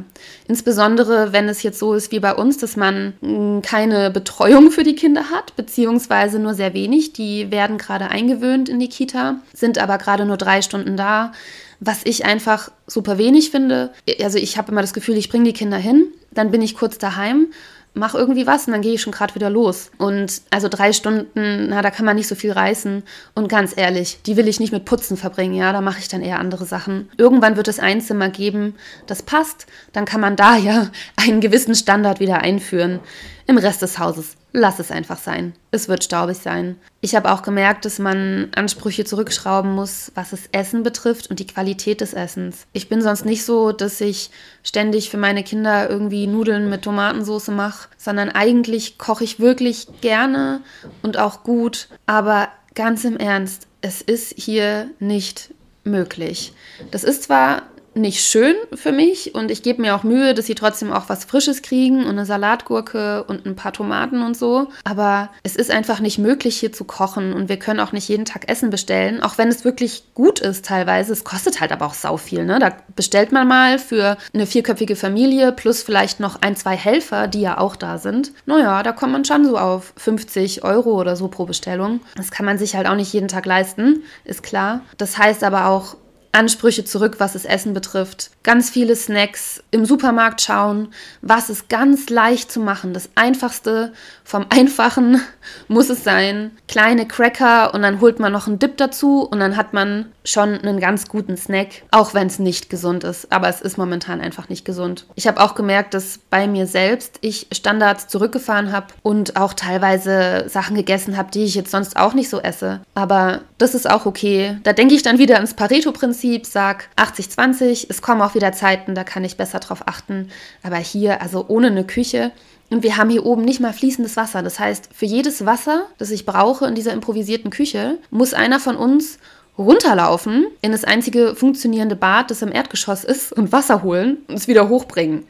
Insbesondere, 0.47 1.33
wenn 1.33 1.49
es 1.49 1.63
jetzt 1.63 1.79
so 1.79 1.95
ist 1.95 2.11
wie 2.13 2.21
bei 2.21 2.35
uns, 2.35 2.59
dass 2.59 2.77
man 2.77 3.15
hm, 3.21 3.63
keine 3.63 4.11
Betreuung 4.11 4.71
für 4.71 4.85
die 4.85 4.95
Kinder 4.95 5.31
hat, 5.31 5.55
beziehungsweise 5.57 6.39
nur 6.39 6.55
sehr 6.55 6.75
wenig. 6.75 7.13
Die 7.13 7.51
werden 7.51 7.79
gerade 7.79 8.09
eingewöhnt 8.09 8.69
in 8.69 8.81
die 8.81 8.89
Kita, 8.89 9.37
sind 9.55 9.79
aber 9.79 9.99
gerade 9.99 10.25
nur 10.25 10.37
drei 10.37 10.63
Stunden 10.63 10.97
da, 10.97 11.33
was 11.81 12.01
ich 12.05 12.25
einfach 12.25 12.71
super 12.87 13.19
wenig 13.19 13.51
finde. 13.51 13.93
Also 14.21 14.39
ich 14.39 14.59
habe 14.59 14.73
immer 14.73 14.81
das 14.83 14.95
Gefühl, 14.95 15.17
ich 15.17 15.29
bringe 15.29 15.45
die 15.45 15.53
Kinder 15.53 15.77
hin, 15.77 16.07
dann 16.33 16.51
bin 16.51 16.63
ich 16.63 16.77
kurz 16.77 16.99
daheim 16.99 17.49
mach 17.95 18.15
irgendwie 18.15 18.47
was 18.47 18.67
und 18.67 18.73
dann 18.73 18.83
gehe 18.83 18.95
ich 18.95 19.03
schon 19.03 19.13
gerade 19.13 19.35
wieder 19.35 19.51
los. 19.51 19.91
Und 19.99 20.43
also 20.51 20.69
drei 20.69 20.93
Stunden, 20.93 21.69
na, 21.69 21.83
da 21.83 21.91
kann 21.91 22.07
man 22.07 22.17
nicht 22.17 22.29
so 22.29 22.35
viel 22.35 22.53
reißen. 22.53 23.03
Und 23.35 23.49
ganz 23.49 23.77
ehrlich, 23.77 24.21
die 24.25 24.37
will 24.37 24.49
ich 24.49 24.61
nicht 24.61 24.73
mit 24.73 24.85
Putzen 24.85 25.17
verbringen, 25.17 25.55
ja, 25.55 25.73
da 25.73 25.81
mache 25.81 25.99
ich 25.99 26.09
dann 26.09 26.23
eher 26.23 26.39
andere 26.39 26.65
Sachen. 26.65 27.11
Irgendwann 27.17 27.57
wird 27.57 27.69
es 27.69 27.81
ein 27.81 28.01
Zimmer 28.01 28.29
geben, 28.29 28.75
das 29.07 29.23
passt, 29.23 29.67
dann 29.93 30.05
kann 30.05 30.21
man 30.21 30.37
da 30.37 30.57
ja 30.57 30.91
einen 31.17 31.41
gewissen 31.41 31.75
Standard 31.75 32.21
wieder 32.21 32.39
einführen. 32.39 33.01
Im 33.47 33.59
Rest 33.59 33.83
des 33.83 33.99
Hauses 33.99 34.38
lass 34.53 34.79
es 34.79 34.91
einfach 34.91 35.19
sein. 35.19 35.53
Es 35.71 35.89
wird 35.89 36.05
staubig 36.05 36.39
sein. 36.39 36.77
Ich 37.01 37.15
habe 37.15 37.31
auch 37.31 37.43
gemerkt, 37.43 37.85
dass 37.85 37.99
man 37.99 38.49
Ansprüche 38.55 39.05
zurückschrauben 39.05 39.75
muss, 39.75 40.11
was 40.15 40.31
das 40.31 40.49
Essen 40.53 40.83
betrifft 40.83 41.29
und 41.29 41.39
die 41.39 41.47
Qualität 41.47 42.01
des 42.01 42.15
Essens. 42.15 42.67
Ich 42.73 42.89
bin 42.89 43.03
sonst 43.03 43.25
nicht 43.25 43.45
so, 43.45 43.73
dass 43.73 44.01
ich 44.01 44.31
ständig 44.63 45.11
für 45.11 45.19
meine 45.19 45.45
Kinder 45.45 45.89
irgendwie 45.89 46.27
Nudeln 46.27 46.71
mit 46.71 46.83
Tomatensauce 46.83 47.49
mache, 47.49 47.89
sondern 47.97 48.31
eigentlich 48.31 48.99
koche 48.99 49.25
ich 49.25 49.41
wirklich 49.41 49.89
gerne 50.01 50.61
und 51.03 51.19
auch 51.19 51.43
gut. 51.43 51.89
Aber 52.07 52.49
ganz 52.75 53.05
im 53.05 53.17
Ernst, 53.17 53.67
es 53.81 54.01
ist 54.01 54.35
hier 54.37 54.91
nicht 54.99 55.53
möglich. 55.85 56.53
Das 56.91 57.05
ist 57.05 57.25
zwar 57.25 57.63
nicht 57.99 58.25
schön 58.25 58.55
für 58.75 58.93
mich 58.93 59.35
und 59.35 59.51
ich 59.51 59.63
gebe 59.63 59.83
mir 59.83 59.95
auch 59.95 60.03
Mühe, 60.03 60.35
dass 60.35 60.47
sie 60.47 60.55
trotzdem 60.55 60.93
auch 60.93 61.09
was 61.09 61.25
Frisches 61.25 61.63
kriegen 61.63 62.05
und 62.05 62.11
eine 62.11 62.27
Salatgurke 62.27 63.25
und 63.25 63.47
ein 63.47 63.57
paar 63.57 63.73
Tomaten 63.73 64.23
und 64.23 64.37
so. 64.37 64.69
Aber 64.85 65.31
es 65.43 65.57
ist 65.57 65.71
einfach 65.71 66.01
nicht 66.01 66.19
möglich, 66.19 66.57
hier 66.57 66.73
zu 66.73 66.85
kochen 66.85 67.33
und 67.33 67.49
wir 67.49 67.59
können 67.59 67.81
auch 67.81 67.93
nicht 67.93 68.09
jeden 68.09 68.25
Tag 68.25 68.49
Essen 68.49 68.71
bestellen, 68.71 69.23
auch 69.23 69.39
wenn 69.39 69.49
es 69.49 69.65
wirklich 69.65 70.05
gut 70.15 70.41
ist 70.41 70.65
teilweise. 70.65 71.13
Es 71.13 71.25
kostet 71.25 71.61
halt 71.61 71.73
aber 71.73 71.87
auch 71.87 71.95
sau 71.95 72.17
viel. 72.17 72.45
Ne? 72.45 72.59
Da 72.59 72.73
bestellt 72.97 73.33
man 73.33 73.49
mal 73.49 73.79
für 73.79 74.17
eine 74.33 74.47
vierköpfige 74.47 74.97
Familie 74.97 75.53
plus 75.53 75.83
vielleicht 75.83 76.21
noch 76.21 76.41
ein, 76.43 76.57
zwei 76.57 76.77
Helfer, 76.77 77.27
die 77.27 77.41
ja 77.41 77.59
auch 77.59 77.77
da 77.77 77.99
sind. 77.99 78.33
Naja, 78.47 78.83
da 78.83 78.93
kommt 78.93 79.13
man 79.13 79.25
schon 79.25 79.45
so 79.45 79.59
auf 79.59 79.93
50 79.97 80.65
Euro 80.65 80.99
oder 80.99 81.17
so 81.17 81.29
pro 81.29 81.47
Bestellung. 81.47 82.01
Das 82.17 82.31
kann 82.31 82.47
man 82.47 82.59
sich 82.59 82.77
halt 82.77 82.87
auch 82.87 82.95
nicht 82.95 83.13
jeden 83.13 83.29
Tag 83.29 83.47
leisten, 83.47 84.03
ist 84.25 84.43
klar. 84.43 84.83
Das 84.97 85.19
heißt 85.19 85.45
aber 85.45 85.67
auch, 85.67 85.97
Ansprüche 86.33 86.85
zurück, 86.85 87.17
was 87.19 87.33
das 87.33 87.45
Essen 87.45 87.75
betrifft. 87.75 88.31
Ganz 88.43 88.71
viele 88.71 88.95
Snacks 88.97 89.63
im 89.71 89.85
Supermarkt 89.85 90.41
schauen. 90.41 90.89
Was 91.23 91.51
ist 91.51 91.69
ganz 91.69 92.11
leicht 92.11 92.53
zu 92.53 92.61
machen? 92.61 92.93
Das 92.95 93.11
Einfachste 93.15 93.93
vom 94.25 94.47
Einfachen 94.51 95.21
muss 95.69 95.91
es 95.91 96.05
sein. 96.05 96.53
Kleine 96.69 97.07
Cracker 97.07 97.75
und 97.75 97.83
dann 97.83 98.01
holt 98.01 98.21
man 98.21 98.33
noch 98.33 98.47
einen 98.47 98.59
Dip 98.59 98.77
dazu 98.77 99.23
und 99.23 99.41
dann 99.41 99.57
hat 99.57 99.73
man 99.73 100.07
schon 100.25 100.59
einen 100.59 100.79
ganz 100.79 101.09
guten 101.09 101.37
Snack, 101.37 101.83
auch 101.91 102.13
wenn 102.13 102.27
es 102.27 102.39
nicht 102.39 102.69
gesund 102.69 103.05
ist. 103.05 103.33
Aber 103.33 103.49
es 103.49 103.61
ist 103.61 103.79
momentan 103.79 104.21
einfach 104.21 104.49
nicht 104.49 104.65
gesund. 104.65 105.07
Ich 105.15 105.27
habe 105.27 105.41
auch 105.41 105.55
gemerkt, 105.55 105.95
dass 105.95 106.19
bei 106.31 106.47
mir 106.47 106.67
selbst 106.67 107.19
ich 107.23 107.47
Standards 107.53 108.09
zurückgefahren 108.09 108.73
habe 108.73 108.89
und 109.03 109.37
auch 109.37 109.55
teilweise 109.55 110.45
Sachen 110.49 110.77
gegessen 110.77 111.17
habe, 111.17 111.31
die 111.31 111.45
ich 111.45 111.55
jetzt 111.55 111.71
sonst 111.71 111.97
auch 111.97 112.13
nicht 112.13 112.29
so 112.29 112.41
esse. 112.41 112.81
Aber 112.95 113.41
das 113.57 113.75
ist 113.75 113.89
auch 113.89 114.07
okay. 114.07 114.59
Da 114.65 114.73
denke 114.73 114.95
ich 114.95 115.03
dann 115.03 115.19
wieder 115.19 115.37
ans 115.37 115.55
Pareto-Prinzip, 115.55 116.18
sag 116.45 116.89
80-20. 116.97 117.87
Es 117.89 118.03
kommen 118.03 118.23
auch 118.23 118.35
wieder 118.35 118.53
Zeiten, 118.53 118.95
da 118.95 119.05
kann 119.05 119.25
ich 119.25 119.37
besser 119.37 119.61
drauf 119.61 119.83
achten. 119.87 120.31
Aber 120.63 120.77
hier, 120.77 121.23
also 121.23 121.45
ohne 121.49 121.69
eine 121.69 121.85
Küche, 121.85 122.33
und 122.71 122.83
wir 122.83 122.97
haben 122.97 123.11
hier 123.11 123.25
oben 123.25 123.45
nicht 123.45 123.61
mal 123.61 123.73
fließendes 123.73 124.17
Wasser. 124.17 124.43
Das 124.43 124.59
heißt, 124.59 124.91
für 124.95 125.07
jedes 125.07 125.47
Wasser, 125.47 125.87
das 125.97 126.11
ich 126.11 126.27
brauche 126.27 126.67
in 126.67 126.75
dieser 126.75 126.93
improvisierten 126.93 127.51
Küche, 127.51 127.99
muss 128.11 128.35
einer 128.35 128.61
von 128.61 128.77
uns 128.77 129.19
runterlaufen 129.57 130.47
in 130.63 130.73
das 130.73 130.85
einzige 130.85 131.35
funktionierende 131.35 131.97
Bad, 131.97 132.31
das 132.31 132.43
im 132.43 132.53
Erdgeschoss 132.53 133.05
ist, 133.05 133.33
und 133.33 133.53
Wasser 133.53 133.83
holen 133.83 134.19
und 134.29 134.37
es 134.37 134.49
wieder 134.49 134.69
hochbringen. 134.69 135.25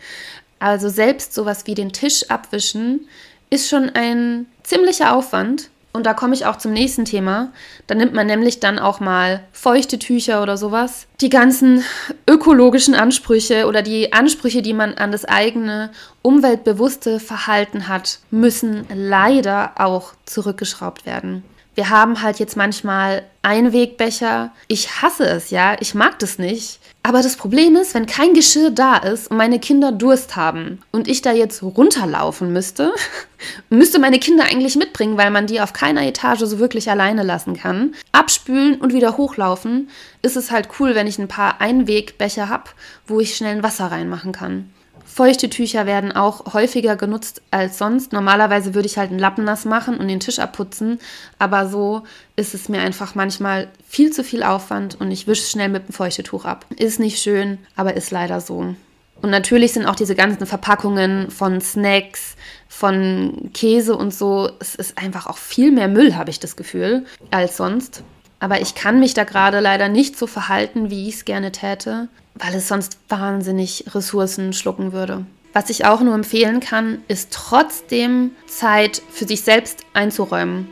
Also 0.58 0.88
selbst 0.88 1.32
sowas 1.32 1.66
wie 1.66 1.74
den 1.74 1.92
Tisch 1.92 2.28
abwischen 2.28 3.08
ist 3.50 3.68
schon 3.68 3.90
ein 3.90 4.46
ziemlicher 4.64 5.14
Aufwand. 5.14 5.70
Und 5.92 6.04
da 6.04 6.14
komme 6.14 6.34
ich 6.34 6.46
auch 6.46 6.56
zum 6.56 6.72
nächsten 6.72 7.04
Thema. 7.04 7.50
Da 7.86 7.94
nimmt 7.94 8.12
man 8.12 8.26
nämlich 8.26 8.60
dann 8.60 8.78
auch 8.78 9.00
mal 9.00 9.44
feuchte 9.52 9.98
Tücher 9.98 10.42
oder 10.42 10.56
sowas. 10.56 11.06
Die 11.20 11.30
ganzen 11.30 11.82
ökologischen 12.28 12.94
Ansprüche 12.94 13.66
oder 13.66 13.82
die 13.82 14.12
Ansprüche, 14.12 14.62
die 14.62 14.74
man 14.74 14.94
an 14.94 15.12
das 15.12 15.24
eigene 15.24 15.90
umweltbewusste 16.22 17.20
Verhalten 17.20 17.88
hat, 17.88 18.20
müssen 18.30 18.86
leider 18.94 19.72
auch 19.76 20.12
zurückgeschraubt 20.26 21.06
werden. 21.06 21.42
Wir 21.78 21.90
haben 21.90 22.22
halt 22.22 22.40
jetzt 22.40 22.56
manchmal 22.56 23.22
Einwegbecher. 23.42 24.50
Ich 24.66 25.00
hasse 25.00 25.22
es, 25.28 25.50
ja. 25.50 25.76
Ich 25.78 25.94
mag 25.94 26.18
das 26.18 26.36
nicht. 26.36 26.80
Aber 27.04 27.22
das 27.22 27.36
Problem 27.36 27.76
ist, 27.76 27.94
wenn 27.94 28.06
kein 28.06 28.34
Geschirr 28.34 28.72
da 28.72 28.96
ist 28.96 29.30
und 29.30 29.36
meine 29.36 29.60
Kinder 29.60 29.92
Durst 29.92 30.34
haben 30.34 30.82
und 30.90 31.06
ich 31.06 31.22
da 31.22 31.30
jetzt 31.30 31.62
runterlaufen 31.62 32.52
müsste, 32.52 32.92
müsste 33.70 34.00
meine 34.00 34.18
Kinder 34.18 34.42
eigentlich 34.42 34.74
mitbringen, 34.74 35.18
weil 35.18 35.30
man 35.30 35.46
die 35.46 35.60
auf 35.60 35.72
keiner 35.72 36.02
Etage 36.02 36.40
so 36.40 36.58
wirklich 36.58 36.90
alleine 36.90 37.22
lassen 37.22 37.56
kann. 37.56 37.94
Abspülen 38.10 38.80
und 38.80 38.92
wieder 38.92 39.16
hochlaufen, 39.16 39.88
ist 40.20 40.36
es 40.36 40.50
halt 40.50 40.70
cool, 40.80 40.96
wenn 40.96 41.06
ich 41.06 41.20
ein 41.20 41.28
paar 41.28 41.60
Einwegbecher 41.60 42.48
habe, 42.48 42.70
wo 43.06 43.20
ich 43.20 43.36
schnell 43.36 43.54
ein 43.54 43.62
Wasser 43.62 43.86
reinmachen 43.92 44.32
kann. 44.32 44.72
Feuchte 45.10 45.48
Tücher 45.48 45.86
werden 45.86 46.12
auch 46.12 46.52
häufiger 46.52 46.94
genutzt 46.94 47.42
als 47.50 47.78
sonst. 47.78 48.12
Normalerweise 48.12 48.74
würde 48.74 48.86
ich 48.86 48.98
halt 48.98 49.10
einen 49.10 49.18
Lappen 49.18 49.42
nass 49.42 49.64
machen 49.64 49.96
und 49.96 50.06
den 50.06 50.20
Tisch 50.20 50.38
abputzen, 50.38 51.00
aber 51.38 51.68
so 51.68 52.02
ist 52.36 52.54
es 52.54 52.68
mir 52.68 52.80
einfach 52.80 53.14
manchmal 53.14 53.68
viel 53.88 54.12
zu 54.12 54.22
viel 54.22 54.42
Aufwand 54.42 55.00
und 55.00 55.10
ich 55.10 55.26
wische 55.26 55.48
schnell 55.48 55.70
mit 55.70 55.88
dem 55.88 55.92
Feuchtetuch 55.92 56.44
ab. 56.44 56.66
Ist 56.76 57.00
nicht 57.00 57.20
schön, 57.20 57.58
aber 57.74 57.94
ist 57.94 58.10
leider 58.10 58.40
so. 58.40 58.74
Und 59.20 59.30
natürlich 59.30 59.72
sind 59.72 59.86
auch 59.86 59.96
diese 59.96 60.14
ganzen 60.14 60.46
Verpackungen 60.46 61.30
von 61.30 61.60
Snacks, 61.60 62.36
von 62.68 63.50
Käse 63.54 63.96
und 63.96 64.14
so, 64.14 64.50
es 64.60 64.76
ist 64.76 64.98
einfach 64.98 65.26
auch 65.26 65.38
viel 65.38 65.72
mehr 65.72 65.88
Müll, 65.88 66.14
habe 66.14 66.30
ich 66.30 66.38
das 66.38 66.54
Gefühl, 66.54 67.06
als 67.32 67.56
sonst. 67.56 68.04
Aber 68.40 68.60
ich 68.60 68.74
kann 68.74 69.00
mich 69.00 69.14
da 69.14 69.24
gerade 69.24 69.60
leider 69.60 69.88
nicht 69.88 70.16
so 70.16 70.26
verhalten, 70.26 70.90
wie 70.90 71.08
ich 71.08 71.16
es 71.16 71.24
gerne 71.24 71.52
täte 71.52 72.08
weil 72.38 72.54
es 72.54 72.68
sonst 72.68 72.98
wahnsinnig 73.08 73.84
Ressourcen 73.94 74.52
schlucken 74.52 74.92
würde. 74.92 75.24
Was 75.52 75.70
ich 75.70 75.84
auch 75.84 76.00
nur 76.00 76.14
empfehlen 76.14 76.60
kann, 76.60 77.02
ist 77.08 77.32
trotzdem 77.32 78.32
Zeit 78.46 79.02
für 79.10 79.26
sich 79.26 79.42
selbst 79.42 79.84
einzuräumen. 79.92 80.68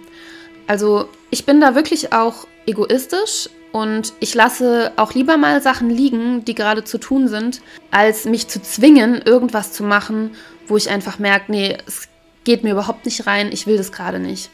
Also 0.67 1.09
ich 1.31 1.47
bin 1.47 1.61
da 1.61 1.75
wirklich 1.75 2.13
auch 2.13 2.47
egoistisch 2.67 3.49
und 3.73 4.13
ich 4.21 4.35
lasse 4.35 4.93
auch 4.97 5.15
lieber 5.15 5.37
mal 5.37 5.61
Sachen 5.61 5.91
liegen, 5.91 6.45
die 6.45 6.55
gerade 6.55 6.85
zu 6.85 6.99
tun 6.99 7.29
sind, 7.29 7.63
als 7.91 8.25
mich 8.25 8.49
zu 8.49 8.61
zwingen, 8.63 9.23
irgendwas 9.23 9.73
zu 9.73 9.83
machen, 9.83 10.33
wo 10.67 10.77
ich 10.77 10.91
einfach 10.91 11.19
merke, 11.19 11.53
nee, 11.53 11.77
es 11.87 12.09
geht 12.45 12.63
mir 12.63 12.73
überhaupt 12.73 13.07
nicht 13.07 13.27
rein, 13.27 13.51
ich 13.53 13.67
will 13.67 13.77
das 13.77 13.93
gerade 13.93 14.19
nicht 14.19 14.51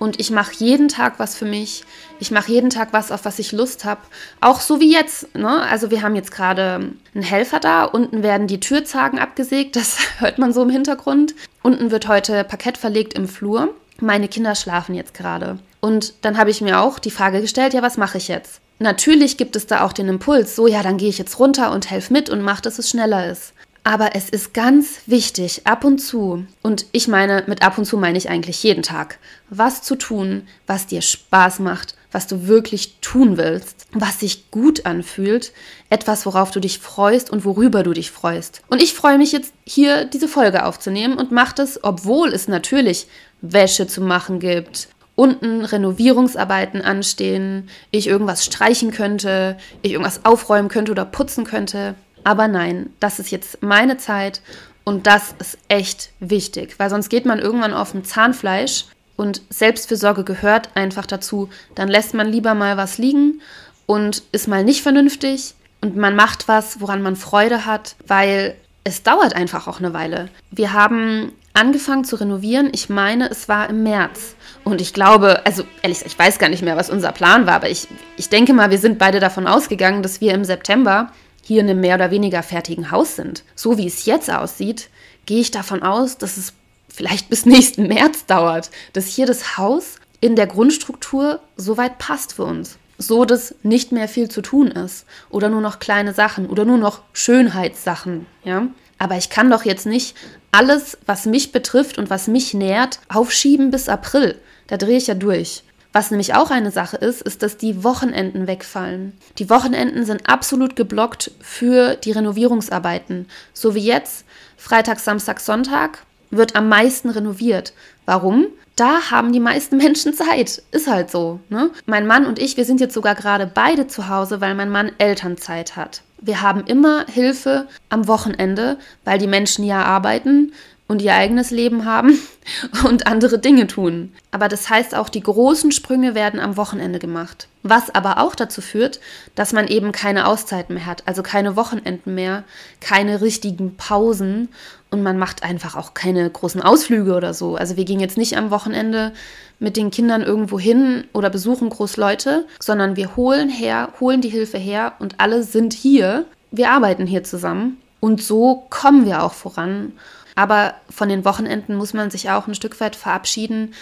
und 0.00 0.18
ich 0.18 0.30
mache 0.30 0.54
jeden 0.56 0.88
Tag 0.88 1.18
was 1.18 1.36
für 1.36 1.44
mich. 1.44 1.84
Ich 2.20 2.30
mache 2.30 2.50
jeden 2.50 2.70
Tag 2.70 2.88
was, 2.92 3.12
auf 3.12 3.26
was 3.26 3.38
ich 3.38 3.52
Lust 3.52 3.84
habe. 3.84 4.00
Auch 4.40 4.62
so 4.62 4.80
wie 4.80 4.90
jetzt. 4.90 5.36
Ne? 5.36 5.62
Also 5.62 5.90
wir 5.90 6.00
haben 6.00 6.16
jetzt 6.16 6.32
gerade 6.32 6.94
einen 7.14 7.22
Helfer 7.22 7.60
da. 7.60 7.84
Unten 7.84 8.22
werden 8.22 8.46
die 8.46 8.60
Türzagen 8.60 9.18
abgesägt. 9.18 9.76
Das 9.80 9.98
hört 10.18 10.38
man 10.38 10.54
so 10.54 10.62
im 10.62 10.70
Hintergrund. 10.70 11.34
Unten 11.62 11.90
wird 11.90 12.08
heute 12.08 12.44
Parkett 12.44 12.78
verlegt 12.78 13.12
im 13.12 13.28
Flur. 13.28 13.74
Meine 14.00 14.28
Kinder 14.28 14.54
schlafen 14.54 14.94
jetzt 14.94 15.12
gerade. 15.12 15.58
Und 15.80 16.14
dann 16.22 16.38
habe 16.38 16.50
ich 16.50 16.62
mir 16.62 16.80
auch 16.80 16.98
die 16.98 17.10
Frage 17.10 17.42
gestellt, 17.42 17.74
ja, 17.74 17.82
was 17.82 17.98
mache 17.98 18.16
ich 18.16 18.28
jetzt? 18.28 18.60
Natürlich 18.78 19.36
gibt 19.36 19.54
es 19.54 19.66
da 19.66 19.84
auch 19.84 19.92
den 19.92 20.08
Impuls, 20.08 20.56
so 20.56 20.66
ja, 20.66 20.82
dann 20.82 20.96
gehe 20.96 21.10
ich 21.10 21.18
jetzt 21.18 21.38
runter 21.38 21.72
und 21.72 21.90
helfe 21.90 22.12
mit 22.12 22.30
und 22.30 22.40
mache, 22.40 22.62
dass 22.62 22.78
es 22.78 22.88
schneller 22.88 23.30
ist. 23.30 23.52
Aber 23.82 24.14
es 24.14 24.28
ist 24.28 24.52
ganz 24.52 25.00
wichtig, 25.06 25.66
ab 25.66 25.84
und 25.84 25.98
zu, 25.98 26.44
und 26.62 26.86
ich 26.92 27.08
meine, 27.08 27.44
mit 27.46 27.62
ab 27.62 27.78
und 27.78 27.86
zu 27.86 27.96
meine 27.96 28.18
ich 28.18 28.28
eigentlich 28.28 28.62
jeden 28.62 28.82
Tag, 28.82 29.18
was 29.48 29.82
zu 29.82 29.96
tun, 29.96 30.46
was 30.66 30.86
dir 30.86 31.00
Spaß 31.00 31.60
macht, 31.60 31.94
was 32.12 32.26
du 32.26 32.46
wirklich 32.46 32.96
tun 33.00 33.36
willst, 33.36 33.86
was 33.92 34.20
sich 34.20 34.50
gut 34.50 34.84
anfühlt, 34.84 35.52
etwas, 35.88 36.26
worauf 36.26 36.50
du 36.50 36.60
dich 36.60 36.78
freust 36.78 37.30
und 37.30 37.44
worüber 37.44 37.82
du 37.82 37.92
dich 37.92 38.10
freust. 38.10 38.62
Und 38.68 38.82
ich 38.82 38.94
freue 38.94 39.18
mich 39.18 39.32
jetzt 39.32 39.52
hier 39.64 40.04
diese 40.04 40.28
Folge 40.28 40.66
aufzunehmen 40.66 41.16
und 41.16 41.30
mache 41.30 41.54
das, 41.54 41.82
obwohl 41.82 42.32
es 42.34 42.48
natürlich 42.48 43.06
Wäsche 43.40 43.86
zu 43.86 44.02
machen 44.02 44.40
gibt, 44.40 44.88
unten 45.14 45.64
Renovierungsarbeiten 45.64 46.82
anstehen, 46.82 47.68
ich 47.90 48.06
irgendwas 48.06 48.44
streichen 48.44 48.90
könnte, 48.90 49.56
ich 49.82 49.92
irgendwas 49.92 50.24
aufräumen 50.24 50.68
könnte 50.68 50.92
oder 50.92 51.04
putzen 51.04 51.44
könnte. 51.44 51.94
Aber 52.24 52.48
nein, 52.48 52.90
das 53.00 53.18
ist 53.18 53.30
jetzt 53.30 53.62
meine 53.62 53.96
Zeit 53.96 54.40
und 54.84 55.06
das 55.06 55.34
ist 55.38 55.58
echt 55.68 56.10
wichtig, 56.20 56.74
weil 56.78 56.90
sonst 56.90 57.08
geht 57.08 57.26
man 57.26 57.38
irgendwann 57.38 57.74
auf 57.74 57.94
ein 57.94 58.04
Zahnfleisch 58.04 58.86
und 59.16 59.42
Selbstfürsorge 59.50 60.24
gehört 60.24 60.70
einfach 60.74 61.06
dazu. 61.06 61.48
Dann 61.74 61.88
lässt 61.88 62.14
man 62.14 62.28
lieber 62.28 62.54
mal 62.54 62.76
was 62.76 62.98
liegen 62.98 63.40
und 63.86 64.22
ist 64.32 64.48
mal 64.48 64.64
nicht 64.64 64.82
vernünftig, 64.82 65.54
und 65.80 65.96
man 65.96 66.14
macht 66.14 66.48
was, 66.48 66.80
woran 66.80 67.02
man 67.02 67.16
Freude 67.16 67.66
hat, 67.66 67.96
weil 68.06 68.54
es 68.84 69.02
dauert 69.02 69.34
einfach 69.34 69.66
auch 69.66 69.78
eine 69.78 69.94
Weile. 69.94 70.28
Wir 70.50 70.72
haben 70.72 71.32
angefangen 71.54 72.04
zu 72.04 72.16
renovieren, 72.16 72.70
ich 72.72 72.88
meine, 72.88 73.30
es 73.30 73.48
war 73.48 73.68
im 73.68 73.82
März. 73.82 74.34
Und 74.62 74.80
ich 74.80 74.92
glaube, 74.92 75.44
also 75.46 75.64
ehrlich 75.82 75.98
gesagt, 75.98 76.12
ich 76.12 76.18
weiß 76.18 76.38
gar 76.38 76.50
nicht 76.50 76.62
mehr, 76.62 76.76
was 76.76 76.90
unser 76.90 77.12
Plan 77.12 77.46
war, 77.46 77.54
aber 77.54 77.70
ich, 77.70 77.88
ich 78.16 78.28
denke 78.28 78.52
mal, 78.52 78.70
wir 78.70 78.78
sind 78.78 78.98
beide 78.98 79.20
davon 79.20 79.46
ausgegangen, 79.46 80.02
dass 80.02 80.20
wir 80.20 80.34
im 80.34 80.44
September 80.44 81.12
hier 81.50 81.62
in 81.62 81.68
einem 81.68 81.80
mehr 81.80 81.96
oder 81.96 82.12
weniger 82.12 82.44
fertigen 82.44 82.92
Haus 82.92 83.16
sind. 83.16 83.42
So 83.56 83.76
wie 83.76 83.88
es 83.88 84.04
jetzt 84.04 84.30
aussieht, 84.30 84.88
gehe 85.26 85.40
ich 85.40 85.50
davon 85.50 85.82
aus, 85.82 86.16
dass 86.16 86.36
es 86.36 86.52
vielleicht 86.88 87.28
bis 87.28 87.44
nächsten 87.54 87.88
März 87.88 88.24
dauert, 88.26 88.70
dass 88.92 89.06
hier 89.08 89.26
das 89.26 89.58
Haus 89.58 89.96
in 90.20 90.36
der 90.36 90.46
Grundstruktur 90.46 91.40
soweit 91.56 91.98
passt 91.98 92.34
für 92.34 92.44
uns. 92.44 92.78
So, 92.98 93.24
dass 93.24 93.56
nicht 93.64 93.90
mehr 93.90 94.06
viel 94.06 94.28
zu 94.28 94.42
tun 94.42 94.68
ist. 94.68 95.06
Oder 95.28 95.48
nur 95.48 95.60
noch 95.60 95.80
kleine 95.80 96.14
Sachen 96.14 96.46
oder 96.46 96.64
nur 96.64 96.78
noch 96.78 97.02
Schönheitssachen. 97.14 98.26
Ja? 98.44 98.68
Aber 98.98 99.16
ich 99.16 99.28
kann 99.28 99.50
doch 99.50 99.64
jetzt 99.64 99.86
nicht 99.86 100.16
alles, 100.52 100.98
was 101.04 101.26
mich 101.26 101.50
betrifft 101.50 101.98
und 101.98 102.10
was 102.10 102.28
mich 102.28 102.54
nährt, 102.54 103.00
aufschieben 103.08 103.72
bis 103.72 103.88
April. 103.88 104.40
Da 104.68 104.76
drehe 104.76 104.98
ich 104.98 105.08
ja 105.08 105.14
durch. 105.14 105.64
Was 105.92 106.10
nämlich 106.10 106.34
auch 106.34 106.50
eine 106.50 106.70
Sache 106.70 106.96
ist, 106.96 107.20
ist, 107.22 107.42
dass 107.42 107.56
die 107.56 107.82
Wochenenden 107.82 108.46
wegfallen. 108.46 109.12
Die 109.38 109.50
Wochenenden 109.50 110.04
sind 110.04 110.28
absolut 110.28 110.76
geblockt 110.76 111.32
für 111.40 111.96
die 111.96 112.12
Renovierungsarbeiten. 112.12 113.26
So 113.52 113.74
wie 113.74 113.84
jetzt, 113.84 114.24
Freitag, 114.56 115.00
Samstag, 115.00 115.40
Sonntag, 115.40 116.04
wird 116.30 116.54
am 116.54 116.68
meisten 116.68 117.10
renoviert. 117.10 117.72
Warum? 118.06 118.46
Da 118.76 119.10
haben 119.10 119.32
die 119.32 119.40
meisten 119.40 119.76
Menschen 119.78 120.14
Zeit. 120.14 120.62
Ist 120.70 120.88
halt 120.88 121.10
so. 121.10 121.40
Ne? 121.48 121.70
Mein 121.86 122.06
Mann 122.06 122.24
und 122.24 122.38
ich, 122.38 122.56
wir 122.56 122.64
sind 122.64 122.80
jetzt 122.80 122.94
sogar 122.94 123.16
gerade 123.16 123.50
beide 123.52 123.88
zu 123.88 124.08
Hause, 124.08 124.40
weil 124.40 124.54
mein 124.54 124.70
Mann 124.70 124.92
Elternzeit 124.98 125.74
hat. 125.74 126.02
Wir 126.20 126.42
haben 126.42 126.64
immer 126.66 127.06
Hilfe 127.06 127.66
am 127.88 128.06
Wochenende, 128.06 128.78
weil 129.04 129.18
die 129.18 129.26
Menschen 129.26 129.64
ja 129.64 129.82
arbeiten 129.82 130.52
und 130.90 131.00
ihr 131.02 131.14
eigenes 131.14 131.52
Leben 131.52 131.84
haben 131.84 132.18
und 132.84 133.06
andere 133.06 133.38
Dinge 133.38 133.68
tun. 133.68 134.12
Aber 134.32 134.48
das 134.48 134.68
heißt 134.68 134.96
auch, 134.96 135.08
die 135.08 135.22
großen 135.22 135.70
Sprünge 135.70 136.16
werden 136.16 136.40
am 136.40 136.56
Wochenende 136.56 136.98
gemacht. 136.98 137.46
Was 137.62 137.94
aber 137.94 138.18
auch 138.18 138.34
dazu 138.34 138.60
führt, 138.60 138.98
dass 139.36 139.52
man 139.52 139.68
eben 139.68 139.92
keine 139.92 140.26
Auszeiten 140.26 140.74
mehr 140.74 140.86
hat, 140.86 141.04
also 141.06 141.22
keine 141.22 141.54
Wochenenden 141.54 142.16
mehr, 142.16 142.42
keine 142.80 143.20
richtigen 143.20 143.76
Pausen 143.76 144.48
und 144.90 145.04
man 145.04 145.16
macht 145.16 145.44
einfach 145.44 145.76
auch 145.76 145.94
keine 145.94 146.28
großen 146.28 146.60
Ausflüge 146.60 147.14
oder 147.14 147.34
so. 147.34 147.54
Also 147.54 147.76
wir 147.76 147.84
gehen 147.84 148.00
jetzt 148.00 148.18
nicht 148.18 148.36
am 148.36 148.50
Wochenende 148.50 149.12
mit 149.60 149.76
den 149.76 149.92
Kindern 149.92 150.22
irgendwo 150.22 150.58
hin 150.58 151.04
oder 151.12 151.30
besuchen 151.30 151.70
Großleute, 151.70 152.46
sondern 152.58 152.96
wir 152.96 153.14
holen 153.14 153.48
her, 153.48 153.90
holen 154.00 154.22
die 154.22 154.28
Hilfe 154.28 154.58
her 154.58 154.94
und 154.98 155.20
alle 155.20 155.44
sind 155.44 155.72
hier. 155.72 156.24
Wir 156.50 156.72
arbeiten 156.72 157.06
hier 157.06 157.22
zusammen 157.22 157.76
und 158.00 158.22
so 158.22 158.66
kommen 158.70 159.04
wir 159.04 159.22
auch 159.22 159.34
voran. 159.34 159.92
Aber 160.34 160.74
von 160.88 161.08
den 161.08 161.24
Wochenenden 161.24 161.76
muss 161.76 161.94
man 161.94 162.10
sich 162.10 162.30
auch 162.30 162.46
ein 162.46 162.54
Stück 162.54 162.80
weit 162.80 162.96
verabschieden, 162.96 163.74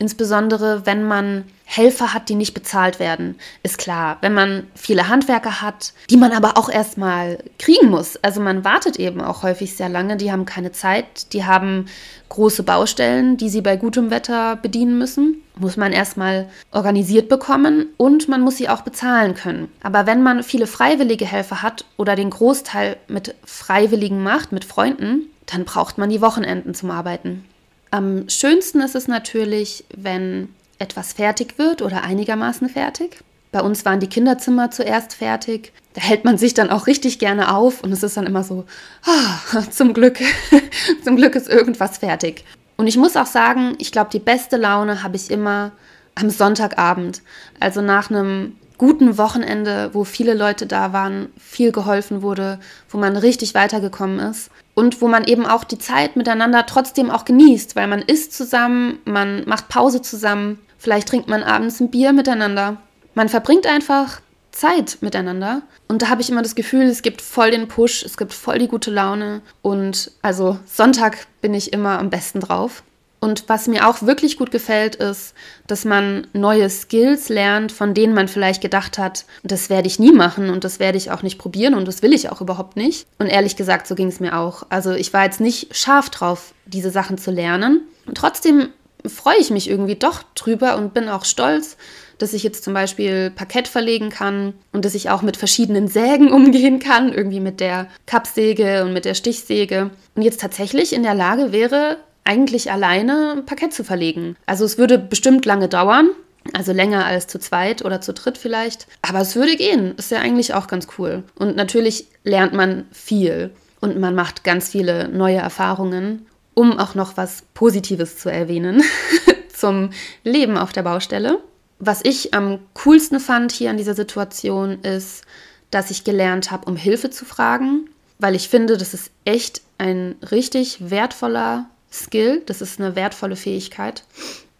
Insbesondere 0.00 0.86
wenn 0.86 1.02
man 1.02 1.44
Helfer 1.64 2.14
hat, 2.14 2.28
die 2.28 2.36
nicht 2.36 2.54
bezahlt 2.54 3.00
werden, 3.00 3.34
ist 3.64 3.78
klar. 3.78 4.18
Wenn 4.20 4.32
man 4.32 4.68
viele 4.74 5.08
Handwerker 5.08 5.60
hat, 5.60 5.92
die 6.08 6.16
man 6.16 6.32
aber 6.32 6.56
auch 6.56 6.70
erstmal 6.70 7.38
kriegen 7.58 7.90
muss. 7.90 8.16
Also 8.22 8.40
man 8.40 8.64
wartet 8.64 8.96
eben 8.96 9.20
auch 9.20 9.42
häufig 9.42 9.76
sehr 9.76 9.88
lange, 9.88 10.16
die 10.16 10.30
haben 10.30 10.46
keine 10.46 10.70
Zeit, 10.70 11.32
die 11.32 11.44
haben 11.44 11.86
große 12.28 12.62
Baustellen, 12.62 13.36
die 13.36 13.48
sie 13.48 13.60
bei 13.60 13.76
gutem 13.76 14.10
Wetter 14.10 14.54
bedienen 14.56 14.98
müssen. 14.98 15.42
Muss 15.58 15.76
man 15.76 15.92
erstmal 15.92 16.48
organisiert 16.70 17.28
bekommen 17.28 17.86
und 17.96 18.28
man 18.28 18.40
muss 18.40 18.56
sie 18.56 18.68
auch 18.68 18.82
bezahlen 18.82 19.34
können. 19.34 19.68
Aber 19.82 20.06
wenn 20.06 20.22
man 20.22 20.44
viele 20.44 20.68
freiwillige 20.68 21.26
Helfer 21.26 21.60
hat 21.62 21.84
oder 21.96 22.14
den 22.14 22.30
Großteil 22.30 22.96
mit 23.08 23.34
Freiwilligen 23.44 24.22
macht, 24.22 24.52
mit 24.52 24.64
Freunden, 24.64 25.26
dann 25.50 25.64
braucht 25.64 25.98
man 25.98 26.10
die 26.10 26.20
Wochenenden 26.20 26.74
zum 26.74 26.90
Arbeiten. 26.90 27.44
Am 27.90 28.28
schönsten 28.28 28.80
ist 28.80 28.94
es 28.94 29.08
natürlich, 29.08 29.84
wenn 29.96 30.48
etwas 30.78 31.14
fertig 31.14 31.58
wird 31.58 31.82
oder 31.82 32.02
einigermaßen 32.02 32.68
fertig. 32.68 33.18
Bei 33.50 33.62
uns 33.62 33.84
waren 33.84 34.00
die 34.00 34.08
Kinderzimmer 34.08 34.70
zuerst 34.70 35.14
fertig. 35.14 35.72
Da 35.94 36.02
hält 36.02 36.24
man 36.24 36.36
sich 36.36 36.52
dann 36.52 36.70
auch 36.70 36.86
richtig 36.86 37.18
gerne 37.18 37.54
auf 37.54 37.82
und 37.82 37.92
es 37.92 38.02
ist 38.02 38.16
dann 38.16 38.26
immer 38.26 38.44
so, 38.44 38.64
ah, 39.04 39.62
zum 39.70 39.94
Glück, 39.94 40.18
zum 41.04 41.16
Glück 41.16 41.34
ist 41.34 41.48
irgendwas 41.48 41.98
fertig. 41.98 42.44
Und 42.76 42.86
ich 42.86 42.98
muss 42.98 43.16
auch 43.16 43.26
sagen, 43.26 43.74
ich 43.78 43.90
glaube, 43.90 44.10
die 44.12 44.18
beste 44.18 44.56
Laune 44.56 45.02
habe 45.02 45.16
ich 45.16 45.30
immer 45.30 45.72
am 46.14 46.30
Sonntagabend. 46.30 47.22
Also 47.58 47.80
nach 47.80 48.10
einem 48.10 48.57
guten 48.78 49.18
Wochenende, 49.18 49.90
wo 49.92 50.04
viele 50.04 50.34
Leute 50.34 50.66
da 50.66 50.92
waren, 50.92 51.28
viel 51.36 51.72
geholfen 51.72 52.22
wurde, 52.22 52.60
wo 52.88 52.96
man 52.96 53.16
richtig 53.16 53.54
weitergekommen 53.54 54.20
ist 54.20 54.50
und 54.74 55.02
wo 55.02 55.08
man 55.08 55.24
eben 55.24 55.44
auch 55.44 55.64
die 55.64 55.78
Zeit 55.78 56.16
miteinander 56.16 56.64
trotzdem 56.64 57.10
auch 57.10 57.24
genießt, 57.24 57.76
weil 57.76 57.88
man 57.88 58.00
isst 58.00 58.32
zusammen, 58.32 59.00
man 59.04 59.42
macht 59.46 59.68
Pause 59.68 60.00
zusammen, 60.00 60.60
vielleicht 60.78 61.08
trinkt 61.08 61.28
man 61.28 61.42
abends 61.42 61.80
ein 61.80 61.90
Bier 61.90 62.12
miteinander. 62.12 62.76
Man 63.14 63.28
verbringt 63.28 63.66
einfach 63.66 64.20
Zeit 64.52 64.98
miteinander 65.00 65.62
und 65.88 66.02
da 66.02 66.08
habe 66.08 66.22
ich 66.22 66.30
immer 66.30 66.42
das 66.42 66.54
Gefühl, 66.54 66.84
es 66.84 67.02
gibt 67.02 67.20
voll 67.20 67.50
den 67.50 67.68
Push, 67.68 68.04
es 68.04 68.16
gibt 68.16 68.32
voll 68.32 68.58
die 68.58 68.68
gute 68.68 68.90
Laune 68.90 69.42
und 69.62 70.12
also 70.22 70.58
Sonntag 70.66 71.26
bin 71.40 71.54
ich 71.54 71.72
immer 71.72 71.98
am 71.98 72.10
besten 72.10 72.40
drauf. 72.40 72.82
Und 73.20 73.48
was 73.48 73.66
mir 73.66 73.88
auch 73.88 74.02
wirklich 74.02 74.36
gut 74.36 74.50
gefällt, 74.50 74.94
ist, 74.96 75.34
dass 75.66 75.84
man 75.84 76.26
neue 76.32 76.70
Skills 76.70 77.28
lernt, 77.28 77.72
von 77.72 77.92
denen 77.92 78.14
man 78.14 78.28
vielleicht 78.28 78.62
gedacht 78.62 78.96
hat, 78.96 79.24
das 79.42 79.70
werde 79.70 79.88
ich 79.88 79.98
nie 79.98 80.12
machen 80.12 80.50
und 80.50 80.62
das 80.62 80.78
werde 80.78 80.98
ich 80.98 81.10
auch 81.10 81.22
nicht 81.22 81.38
probieren 81.38 81.74
und 81.74 81.88
das 81.88 82.02
will 82.02 82.12
ich 82.12 82.30
auch 82.30 82.40
überhaupt 82.40 82.76
nicht. 82.76 83.06
Und 83.18 83.26
ehrlich 83.26 83.56
gesagt, 83.56 83.88
so 83.88 83.94
ging 83.96 84.08
es 84.08 84.20
mir 84.20 84.38
auch. 84.38 84.64
Also 84.68 84.92
ich 84.92 85.12
war 85.12 85.24
jetzt 85.24 85.40
nicht 85.40 85.74
scharf 85.74 86.10
drauf, 86.10 86.54
diese 86.66 86.90
Sachen 86.90 87.18
zu 87.18 87.30
lernen. 87.30 87.82
Und 88.06 88.16
trotzdem 88.16 88.68
freue 89.04 89.38
ich 89.38 89.50
mich 89.50 89.68
irgendwie 89.68 89.96
doch 89.96 90.22
drüber 90.34 90.76
und 90.76 90.94
bin 90.94 91.08
auch 91.08 91.24
stolz, 91.24 91.76
dass 92.18 92.32
ich 92.32 92.42
jetzt 92.42 92.64
zum 92.64 92.74
Beispiel 92.74 93.30
Parkett 93.30 93.68
verlegen 93.68 94.10
kann 94.10 94.54
und 94.72 94.84
dass 94.84 94.94
ich 94.94 95.10
auch 95.10 95.22
mit 95.22 95.36
verschiedenen 95.36 95.88
Sägen 95.88 96.32
umgehen 96.32 96.78
kann, 96.78 97.12
irgendwie 97.12 97.40
mit 97.40 97.60
der 97.60 97.88
Kappsäge 98.06 98.84
und 98.84 98.92
mit 98.92 99.04
der 99.04 99.14
Stichsäge. 99.14 99.90
Und 100.14 100.22
jetzt 100.22 100.40
tatsächlich 100.40 100.92
in 100.92 101.02
der 101.02 101.14
Lage 101.14 101.52
wäre, 101.52 101.98
eigentlich 102.28 102.70
alleine 102.70 103.32
ein 103.36 103.46
Parkett 103.46 103.72
zu 103.72 103.82
verlegen. 103.82 104.36
Also 104.46 104.64
es 104.66 104.76
würde 104.76 104.98
bestimmt 104.98 105.46
lange 105.46 105.66
dauern, 105.66 106.10
also 106.52 106.72
länger 106.72 107.06
als 107.06 107.26
zu 107.26 107.38
zweit 107.38 107.84
oder 107.84 108.00
zu 108.02 108.12
dritt 108.12 108.36
vielleicht. 108.36 108.86
Aber 109.02 109.20
es 109.20 109.34
würde 109.34 109.56
gehen. 109.56 109.94
Ist 109.96 110.10
ja 110.10 110.18
eigentlich 110.18 110.52
auch 110.52 110.66
ganz 110.66 110.86
cool. 110.98 111.24
Und 111.36 111.56
natürlich 111.56 112.06
lernt 112.24 112.52
man 112.52 112.84
viel 112.92 113.50
und 113.80 113.98
man 113.98 114.14
macht 114.14 114.44
ganz 114.44 114.68
viele 114.68 115.08
neue 115.08 115.38
Erfahrungen, 115.38 116.26
um 116.52 116.78
auch 116.78 116.94
noch 116.94 117.16
was 117.16 117.44
Positives 117.54 118.18
zu 118.18 118.30
erwähnen 118.30 118.82
zum 119.54 119.90
Leben 120.22 120.58
auf 120.58 120.72
der 120.72 120.82
Baustelle. 120.82 121.38
Was 121.78 122.04
ich 122.04 122.34
am 122.34 122.58
coolsten 122.74 123.20
fand 123.20 123.52
hier 123.52 123.70
an 123.70 123.76
dieser 123.78 123.94
Situation 123.94 124.82
ist, 124.82 125.24
dass 125.70 125.90
ich 125.90 126.04
gelernt 126.04 126.50
habe, 126.50 126.66
um 126.66 126.76
Hilfe 126.76 127.08
zu 127.08 127.24
fragen, 127.24 127.88
weil 128.18 128.34
ich 128.34 128.48
finde, 128.48 128.76
das 128.76 128.94
ist 128.94 129.12
echt 129.24 129.62
ein 129.78 130.16
richtig 130.30 130.90
wertvoller 130.90 131.70
Skill, 131.90 132.42
das 132.46 132.60
ist 132.60 132.80
eine 132.80 132.96
wertvolle 132.96 133.36
Fähigkeit 133.36 134.04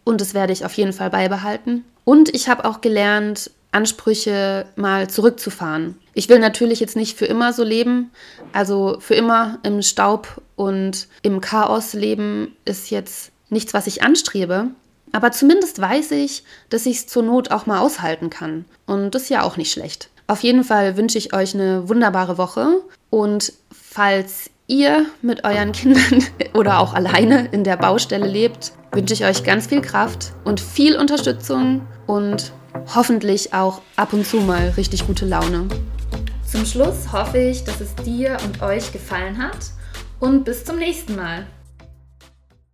und 0.03 0.21
das 0.21 0.33
werde 0.33 0.53
ich 0.53 0.65
auf 0.65 0.73
jeden 0.73 0.93
Fall 0.93 1.09
beibehalten. 1.09 1.85
Und 2.03 2.33
ich 2.33 2.49
habe 2.49 2.65
auch 2.65 2.81
gelernt, 2.81 3.51
Ansprüche 3.71 4.65
mal 4.75 5.09
zurückzufahren. 5.09 5.95
Ich 6.15 6.27
will 6.27 6.39
natürlich 6.39 6.79
jetzt 6.79 6.95
nicht 6.95 7.17
für 7.17 7.25
immer 7.25 7.53
so 7.53 7.63
leben, 7.63 8.09
also 8.51 8.97
für 8.99 9.13
immer 9.13 9.59
im 9.63 9.83
Staub 9.83 10.41
und 10.55 11.07
im 11.21 11.39
Chaos 11.39 11.93
leben 11.93 12.55
ist 12.65 12.89
jetzt 12.89 13.31
nichts, 13.49 13.73
was 13.73 13.85
ich 13.85 14.01
anstrebe. 14.01 14.67
Aber 15.11 15.31
zumindest 15.31 15.79
weiß 15.79 16.11
ich, 16.11 16.43
dass 16.69 16.85
ich 16.85 16.97
es 16.97 17.07
zur 17.07 17.23
Not 17.23 17.51
auch 17.51 17.65
mal 17.65 17.79
aushalten 17.79 18.29
kann. 18.29 18.65
Und 18.85 19.15
das 19.15 19.23
ist 19.23 19.29
ja 19.29 19.43
auch 19.43 19.57
nicht 19.57 19.71
schlecht. 19.71 20.09
Auf 20.27 20.43
jeden 20.43 20.63
Fall 20.63 20.97
wünsche 20.97 21.17
ich 21.17 21.33
euch 21.33 21.55
eine 21.55 21.89
wunderbare 21.89 22.37
Woche. 22.37 22.81
Und 23.09 23.53
falls 23.71 24.48
ihr 24.69 25.07
mit 25.21 25.43
euren 25.43 25.73
Kindern 25.73 26.23
oder 26.53 26.79
auch 26.79 26.93
alleine 26.93 27.49
in 27.51 27.63
der 27.63 27.75
Baustelle 27.75 28.27
lebt, 28.27 28.71
wünsche 28.93 29.13
ich 29.13 29.25
euch 29.25 29.43
ganz 29.43 29.67
viel 29.67 29.81
Kraft 29.81 30.33
und 30.45 30.61
viel 30.61 30.95
Unterstützung 30.95 31.81
und 32.07 32.53
hoffentlich 32.95 33.53
auch 33.53 33.81
ab 33.95 34.13
und 34.13 34.25
zu 34.25 34.37
mal 34.37 34.73
richtig 34.77 35.05
gute 35.05 35.25
Laune. 35.25 35.67
Zum 36.45 36.65
Schluss 36.65 37.11
hoffe 37.11 37.37
ich, 37.37 37.63
dass 37.63 37.81
es 37.81 37.93
dir 37.95 38.37
und 38.45 38.61
euch 38.61 38.91
gefallen 38.91 39.37
hat 39.37 39.57
und 40.19 40.45
bis 40.45 40.63
zum 40.63 40.77
nächsten 40.77 41.15
Mal. 41.15 41.45